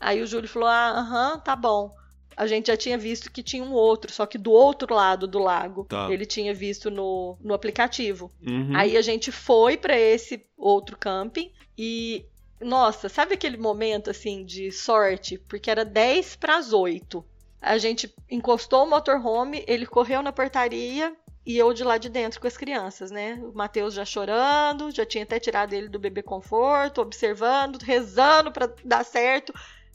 [0.00, 1.94] Aí o Júlio falou: "Ah, aham, tá bom".
[2.36, 5.38] A gente já tinha visto que tinha um outro, só que do outro lado do
[5.38, 5.84] lago.
[5.84, 6.10] Tá.
[6.10, 8.30] Ele tinha visto no, no aplicativo.
[8.44, 8.74] Uhum.
[8.74, 12.26] Aí a gente foi pra esse outro camping e
[12.60, 17.24] nossa, sabe aquele momento assim de sorte, porque era 10 para as 8.
[17.60, 21.14] A gente encostou o motorhome, ele correu na portaria
[21.46, 23.38] e eu de lá de dentro com as crianças, né?
[23.42, 28.68] O Matheus já chorando, já tinha até tirado ele do bebê conforto, observando, rezando pra
[28.84, 29.52] dar certo.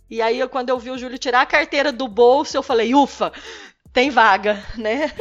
[0.10, 2.94] E aí eu- quando eu vi o Júlio tirar a carteira do bolso, eu falei:
[2.96, 3.32] "Ufa,
[3.94, 5.12] tem vaga, né?"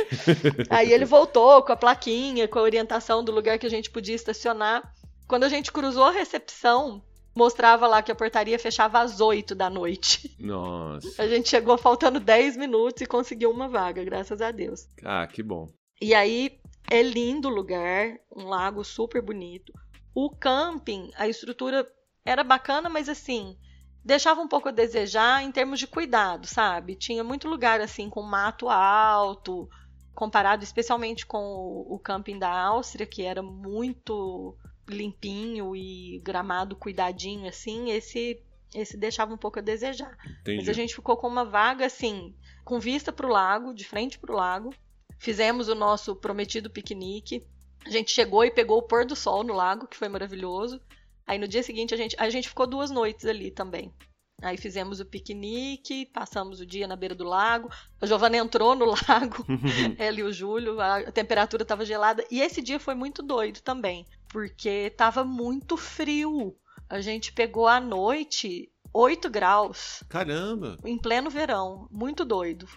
[0.71, 4.15] Aí ele voltou com a plaquinha, com a orientação do lugar que a gente podia
[4.15, 4.93] estacionar.
[5.27, 7.03] Quando a gente cruzou a recepção,
[7.35, 10.35] mostrava lá que a portaria fechava às 8 da noite.
[10.41, 11.23] Nossa.
[11.23, 14.89] A gente chegou faltando 10 minutos e conseguiu uma vaga, graças a Deus.
[15.05, 15.69] Ah, que bom.
[16.01, 19.73] E aí é lindo o lugar, um lago super bonito.
[20.15, 21.87] O camping, a estrutura
[22.25, 23.57] era bacana, mas assim,
[24.05, 26.95] deixava um pouco a desejar em termos de cuidado, sabe?
[26.95, 29.69] Tinha muito lugar assim com mato alto,
[30.15, 34.57] comparado especialmente com o camping da Áustria, que era muito
[34.89, 38.43] limpinho e gramado cuidadinho assim, esse
[38.75, 40.17] esse deixava um pouco a desejar.
[40.41, 40.59] Entendi.
[40.59, 42.35] Mas a gente ficou com uma vaga assim,
[42.65, 44.75] com vista para o lago, de frente para o lago.
[45.19, 47.45] Fizemos o nosso prometido piquenique.
[47.85, 50.81] A gente chegou e pegou o pôr do sol no lago, que foi maravilhoso.
[51.27, 53.93] Aí no dia seguinte a gente, a gente ficou duas noites ali também.
[54.41, 57.69] Aí fizemos o piquenique, passamos o dia na beira do lago.
[58.01, 59.45] A Giovana entrou no lago,
[59.99, 62.25] ela e o Júlio, a temperatura estava gelada.
[62.31, 66.57] E esse dia foi muito doido também, porque estava muito frio.
[66.89, 70.03] A gente pegou à noite 8 graus.
[70.09, 70.79] Caramba!
[70.85, 72.69] Em pleno verão, muito doido.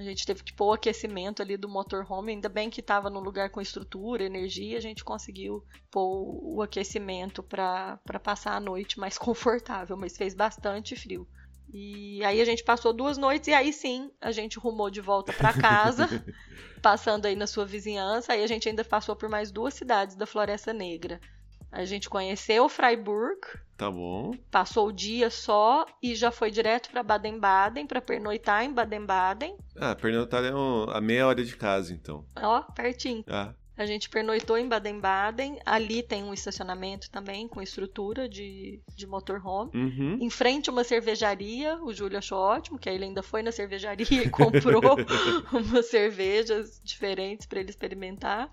[0.00, 3.20] A gente teve que pôr o aquecimento ali do motorhome, ainda bem que estava num
[3.20, 9.18] lugar com estrutura, energia, a gente conseguiu pôr o aquecimento para passar a noite mais
[9.20, 11.28] confortável, mas fez bastante frio.
[11.70, 15.34] E aí a gente passou duas noites e aí sim a gente rumou de volta
[15.34, 16.08] para casa,
[16.80, 18.32] passando aí na sua vizinhança.
[18.32, 21.20] Aí a gente ainda passou por mais duas cidades da Floresta Negra.
[21.72, 23.40] A gente conheceu Freiburg.
[23.76, 24.32] Tá bom.
[24.50, 29.56] Passou o dia só e já foi direto para Baden-Baden para pernoitar em Baden-Baden.
[29.76, 32.26] Ah, pernoitar é um, a meia hora de casa, então.
[32.36, 33.24] Ó, pertinho.
[33.28, 33.54] Ah.
[33.80, 35.58] A gente pernoitou em Baden-Baden.
[35.64, 39.70] Ali tem um estacionamento também com estrutura de, de motorhome.
[39.74, 40.18] Uhum.
[40.20, 41.82] Em frente uma cervejaria.
[41.82, 44.82] O Júlio achou ótimo, que aí ele ainda foi na cervejaria e comprou
[45.50, 48.52] umas cervejas diferentes para ele experimentar.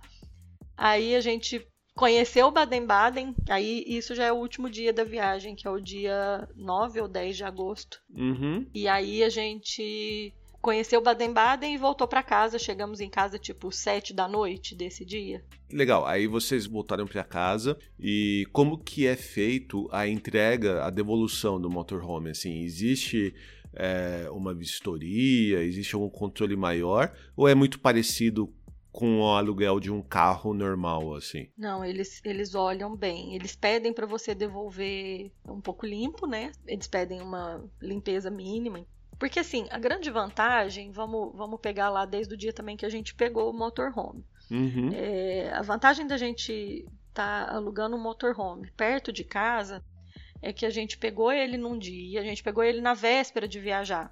[0.78, 1.68] Aí a gente
[1.98, 6.48] conheceu Baden-Baden, aí isso já é o último dia da viagem, que é o dia
[6.56, 8.00] 9 ou 10 de agosto.
[8.16, 8.66] Uhum.
[8.74, 10.32] E aí a gente
[10.62, 12.60] conheceu Baden-Baden e voltou para casa.
[12.60, 15.44] Chegamos em casa tipo 7 da noite desse dia.
[15.72, 16.06] Legal.
[16.06, 21.70] Aí vocês voltaram para casa e como que é feito a entrega, a devolução do
[21.70, 22.30] motorhome?
[22.30, 23.34] Assim, existe
[23.74, 25.64] é, uma vistoria?
[25.64, 27.12] Existe algum controle maior?
[27.36, 28.54] Ou é muito parecido
[28.98, 31.52] com o aluguel de um carro normal, assim?
[31.56, 33.36] Não, eles, eles olham bem.
[33.36, 36.52] Eles pedem para você devolver um pouco limpo, né?
[36.66, 38.84] Eles pedem uma limpeza mínima.
[39.20, 42.90] Porque, assim, a grande vantagem, vamos, vamos pegar lá desde o dia também que a
[42.90, 44.26] gente pegou o motorhome.
[44.50, 44.90] Uhum.
[44.92, 49.86] É, a vantagem da gente estar tá alugando um motorhome perto de casa
[50.42, 53.60] é que a gente pegou ele num dia, a gente pegou ele na véspera de
[53.60, 54.12] viajar.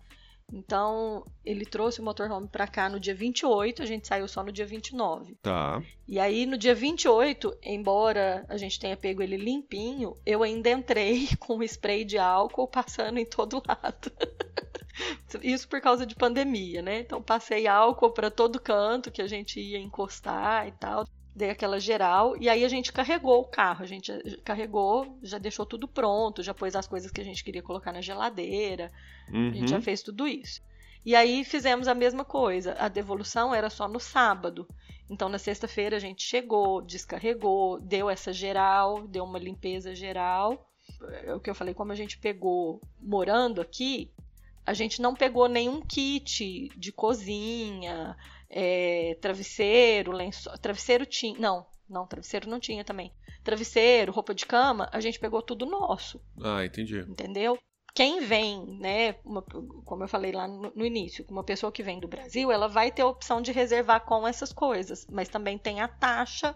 [0.51, 4.51] Então, ele trouxe o motorhome para cá no dia 28, a gente saiu só no
[4.51, 5.35] dia 29.
[5.41, 5.81] Tá.
[6.07, 11.27] E aí, no dia 28, embora a gente tenha pego ele limpinho, eu ainda entrei
[11.39, 14.11] com spray de álcool passando em todo lado.
[15.41, 16.99] Isso por causa de pandemia, né?
[16.99, 21.05] Então, passei álcool para todo canto que a gente ia encostar e tal
[21.35, 24.11] dei aquela geral e aí a gente carregou o carro, a gente
[24.45, 28.01] carregou, já deixou tudo pronto, já pôs as coisas que a gente queria colocar na
[28.01, 28.91] geladeira,
[29.29, 29.49] uhum.
[29.49, 29.81] a gente já uhum.
[29.81, 30.61] fez tudo isso.
[31.05, 34.67] E aí fizemos a mesma coisa, a devolução era só no sábado.
[35.09, 40.71] Então na sexta-feira a gente chegou, descarregou, deu essa geral, deu uma limpeza geral.
[41.25, 44.09] É o que eu falei, como a gente pegou morando aqui,
[44.65, 48.17] a gente não pegou nenhum kit de cozinha,
[48.49, 50.57] é, travesseiro, lençol.
[50.57, 51.37] Travesseiro tinha.
[51.39, 53.11] Não, não, travesseiro não tinha também.
[53.43, 56.21] Travesseiro, roupa de cama, a gente pegou tudo nosso.
[56.41, 56.99] Ah, entendi.
[56.99, 57.57] Entendeu?
[57.93, 61.99] Quem vem, né, uma, como eu falei lá no, no, início, uma pessoa que vem
[61.99, 65.79] do Brasil, ela vai ter a opção de reservar com essas coisas, mas também tem
[65.79, 66.53] a taxa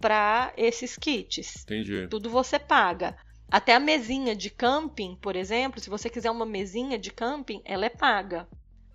[0.00, 1.62] para esses kits.
[1.62, 2.08] Entendi.
[2.08, 3.16] Tudo você paga.
[3.48, 7.86] Até a mesinha de camping, por exemplo, se você quiser uma mesinha de camping, ela
[7.86, 8.48] é paga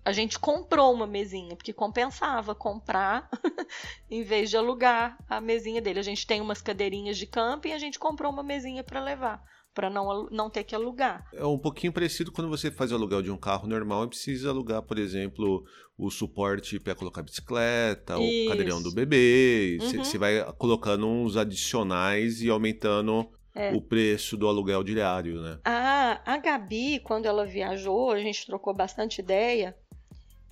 [0.04, 3.28] a gente comprou uma mesinha, porque compensava comprar
[4.10, 5.98] em vez de alugar a mesinha dele.
[5.98, 9.42] A gente tem umas cadeirinhas de camping e a gente comprou uma mesinha para levar,
[9.74, 11.26] para não, não ter que alugar.
[11.32, 14.48] É um pouquinho parecido quando você faz o aluguel de um carro normal e precisa
[14.48, 15.64] alugar, por exemplo,
[15.98, 18.46] o suporte para colocar bicicleta, Isso.
[18.46, 19.76] o cadeirão do bebê.
[19.80, 20.20] Você uhum.
[20.20, 23.72] vai colocando uns adicionais e aumentando é.
[23.72, 25.58] o preço do aluguel diário, né?
[25.64, 29.76] Ah, a Gabi, quando ela viajou, a gente trocou bastante ideia.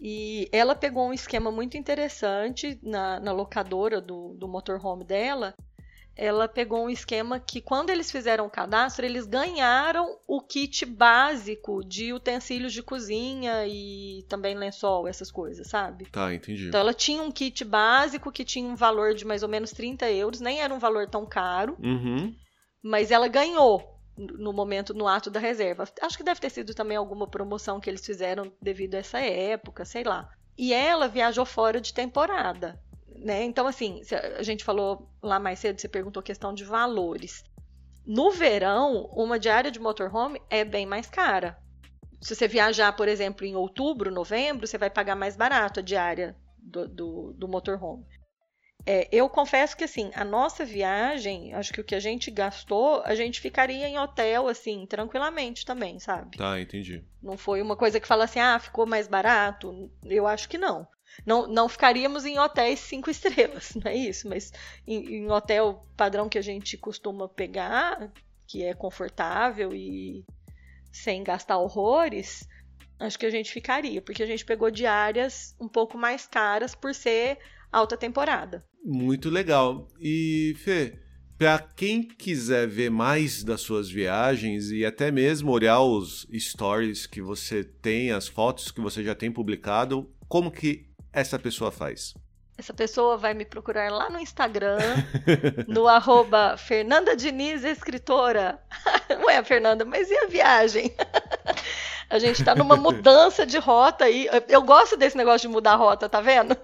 [0.01, 5.55] E ela pegou um esquema muito interessante na, na locadora do, do motorhome dela.
[6.15, 11.85] Ela pegou um esquema que, quando eles fizeram o cadastro, eles ganharam o kit básico
[11.85, 16.07] de utensílios de cozinha e também lençol, essas coisas, sabe?
[16.11, 16.69] Tá, entendi.
[16.69, 20.11] Então ela tinha um kit básico que tinha um valor de mais ou menos 30
[20.11, 22.35] euros, nem era um valor tão caro, uhum.
[22.83, 25.85] Mas ela ganhou no momento, no ato da reserva.
[26.03, 29.85] Acho que deve ter sido também alguma promoção que eles fizeram devido a essa época,
[29.85, 30.29] sei lá.
[30.57, 33.45] E ela viajou fora de temporada, né?
[33.45, 34.01] Então, assim,
[34.37, 37.45] a gente falou lá mais cedo, você perguntou questão de valores.
[38.05, 41.59] No verão, uma diária de motorhome é bem mais cara.
[42.21, 46.37] Se você viajar, por exemplo, em outubro, novembro, você vai pagar mais barato a diária
[46.59, 48.05] do, do, do motorhome.
[48.91, 53.03] É, eu confesso que assim, a nossa viagem, acho que o que a gente gastou,
[53.05, 56.39] a gente ficaria em hotel, assim, tranquilamente também, sabe?
[56.39, 57.05] Tá, entendi.
[57.23, 59.91] Não foi uma coisa que fala assim, ah, ficou mais barato.
[60.07, 60.89] Eu acho que não.
[61.27, 64.27] Não, não ficaríamos em hotéis cinco estrelas, não é isso?
[64.27, 64.55] Mas
[64.87, 68.11] em, em hotel padrão que a gente costuma pegar,
[68.47, 70.25] que é confortável e
[70.91, 72.49] sem gastar horrores,
[72.99, 76.95] acho que a gente ficaria, porque a gente pegou diárias um pouco mais caras por
[76.95, 77.39] ser
[77.73, 78.65] alta temporada.
[78.85, 79.89] Muito legal.
[80.01, 80.99] E, Fê,
[81.39, 87.23] para quem quiser ver mais das suas viagens e até mesmo olhar os stories que
[87.23, 92.15] você tem, as fotos que você já tem publicado, como que essa pessoa faz?
[92.59, 94.79] Essa pessoa vai me procurar lá no Instagram,
[95.69, 98.61] no arroba Fernanda Diniz, escritora.
[99.25, 100.93] Ué, Fernanda, mas e a viagem?
[102.11, 104.29] a gente está numa mudança de rota aí.
[104.49, 106.57] Eu gosto desse negócio de mudar a rota, tá vendo?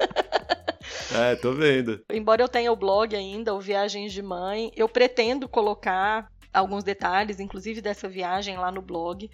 [1.14, 2.05] É, tô vendo.
[2.11, 7.41] Embora eu tenha o blog ainda, o Viagens de Mãe, eu pretendo colocar alguns detalhes,
[7.41, 9.30] inclusive dessa viagem lá no blog.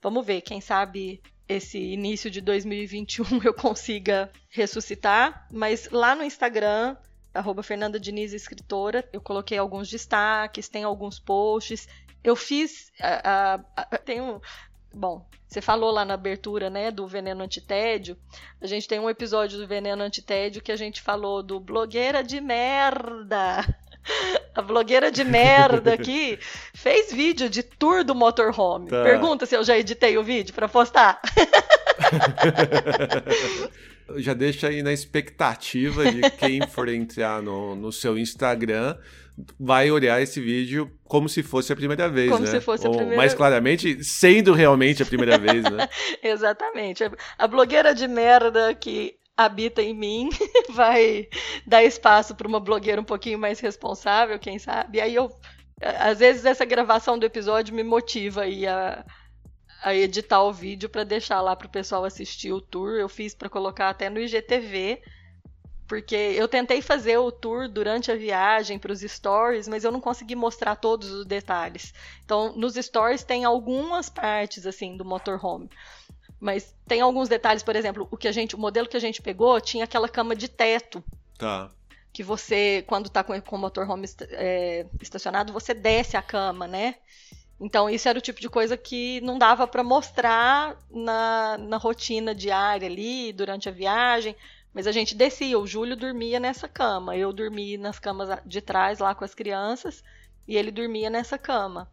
[0.00, 6.96] Vamos ver, quem sabe esse início de 2021 eu consiga ressuscitar, mas lá no Instagram,
[7.34, 11.88] arroba Fernanda Diniz Escritora, eu coloquei alguns destaques, tem alguns posts.
[12.24, 12.92] Eu fiz.
[13.00, 14.40] A, a, a, tem um,
[14.94, 18.16] Bom, você falou lá na abertura, né, do veneno antitédio.
[18.60, 22.40] A gente tem um episódio do veneno antitédio que a gente falou do blogueira de
[22.40, 23.62] merda.
[24.54, 26.38] A blogueira de merda aqui
[26.74, 28.90] fez vídeo de tour do motorhome.
[28.90, 29.02] Tá.
[29.02, 31.20] Pergunta se eu já editei o vídeo para postar.
[34.16, 38.96] já deixa aí na expectativa de quem for entrar no, no seu Instagram
[39.58, 42.50] vai olhar esse vídeo como se fosse a primeira vez, como né?
[42.50, 45.88] se fosse Ou, a primeira Mais claramente, sendo realmente a primeira vez, né?
[46.22, 47.04] Exatamente.
[47.38, 50.28] A blogueira de merda que habita em mim
[50.70, 51.28] vai
[51.66, 54.98] dar espaço para uma blogueira um pouquinho mais responsável, quem sabe.
[54.98, 55.30] E aí eu
[55.98, 59.04] às vezes essa gravação do episódio me motiva aí a,
[59.82, 62.92] a editar o vídeo para deixar lá para o pessoal assistir o tour.
[62.92, 65.02] Eu fiz para colocar até no IGTV
[65.86, 70.00] porque eu tentei fazer o tour durante a viagem para os stories, mas eu não
[70.00, 71.92] consegui mostrar todos os detalhes.
[72.24, 75.68] Então, nos stories tem algumas partes assim do motorhome.
[76.40, 79.22] Mas tem alguns detalhes, por exemplo, o que a gente, o modelo que a gente
[79.22, 81.02] pegou tinha aquela cama de teto.
[81.38, 81.70] Tá.
[82.12, 86.96] Que você, quando está com, com o motorhome é, estacionado, você desce a cama, né?
[87.60, 92.34] Então, isso era o tipo de coisa que não dava para mostrar na, na rotina
[92.34, 94.34] diária ali, durante a viagem.
[94.74, 98.98] Mas a gente descia, o Júlio dormia nessa cama, eu dormia nas camas de trás
[98.98, 100.02] lá com as crianças
[100.48, 101.90] e ele dormia nessa cama.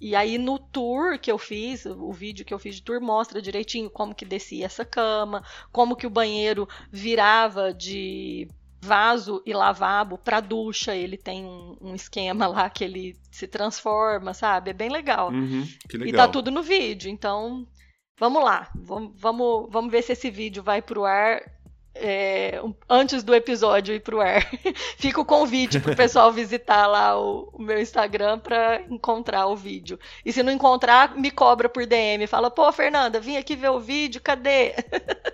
[0.00, 3.40] E aí no tour que eu fiz, o vídeo que eu fiz de tour mostra
[3.40, 5.42] direitinho como que descia essa cama,
[5.72, 8.48] como que o banheiro virava de
[8.80, 10.94] vaso e lavabo para ducha.
[10.94, 14.70] Ele tem um, um, esquema lá que ele se transforma, sabe?
[14.70, 15.30] É bem legal.
[15.30, 16.08] Uhum, legal.
[16.08, 17.10] E tá tudo no vídeo.
[17.10, 17.66] Então,
[18.18, 18.70] vamos lá.
[18.74, 21.42] Vamos, vamos, vamos ver se esse vídeo vai pro ar
[21.94, 24.44] é, antes do episódio ir pro ar.
[24.98, 29.98] Fica o convite pro pessoal visitar lá o, o meu Instagram para encontrar o vídeo.
[30.24, 32.26] E se não encontrar, me cobra por DM.
[32.26, 34.74] Fala, pô, Fernanda, vim aqui ver o vídeo, cadê?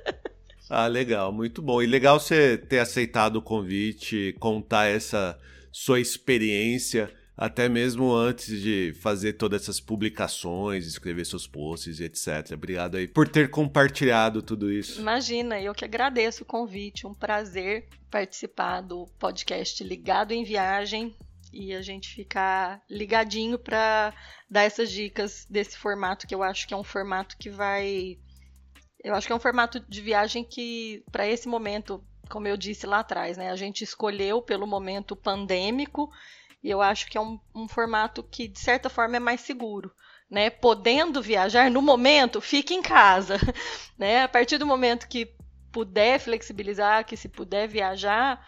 [0.69, 1.81] ah, legal, muito bom.
[1.83, 5.39] E legal você ter aceitado o convite, contar essa
[5.73, 7.11] sua experiência
[7.41, 12.53] até mesmo antes de fazer todas essas publicações, escrever seus posts, etc.
[12.53, 15.01] Obrigado aí por ter compartilhado tudo isso.
[15.01, 21.17] Imagina, eu que agradeço o convite, um prazer participar do podcast Ligado em Viagem
[21.51, 24.13] e a gente ficar ligadinho para
[24.49, 28.19] dar essas dicas desse formato que eu acho que é um formato que vai
[29.03, 32.87] eu acho que é um formato de viagem que para esse momento, como eu disse
[32.87, 36.11] lá atrás, né, a gente escolheu pelo momento pandêmico
[36.63, 39.93] e eu acho que é um, um formato que, de certa forma, é mais seguro.
[40.31, 40.51] Né?
[40.51, 43.37] Podendo viajar, no momento, fique em casa.
[43.99, 44.23] Né?
[44.23, 45.35] A partir do momento que
[45.71, 48.43] puder flexibilizar, que se puder viajar,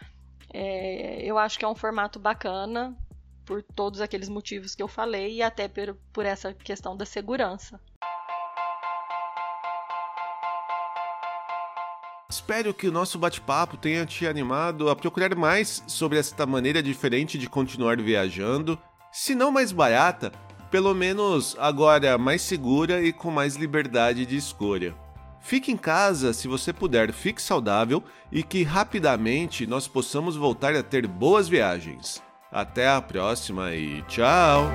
[0.50, 2.96] é, eu acho que é um formato bacana
[3.44, 7.78] por todos aqueles motivos que eu falei e até por, por essa questão da segurança.
[12.32, 17.36] Espero que o nosso bate-papo tenha te animado a procurar mais sobre esta maneira diferente
[17.36, 18.78] de continuar viajando,
[19.12, 20.32] se não mais barata,
[20.70, 24.94] pelo menos agora mais segura e com mais liberdade de escolha.
[25.42, 28.02] Fique em casa se você puder, fique saudável
[28.32, 32.22] e que rapidamente nós possamos voltar a ter boas viagens.
[32.50, 34.70] Até a próxima e tchau!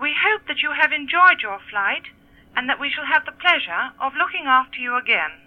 [0.00, 2.04] We hope that you have enjoyed your flight.
[2.56, 5.43] and that we shall have the pleasure of looking after you again.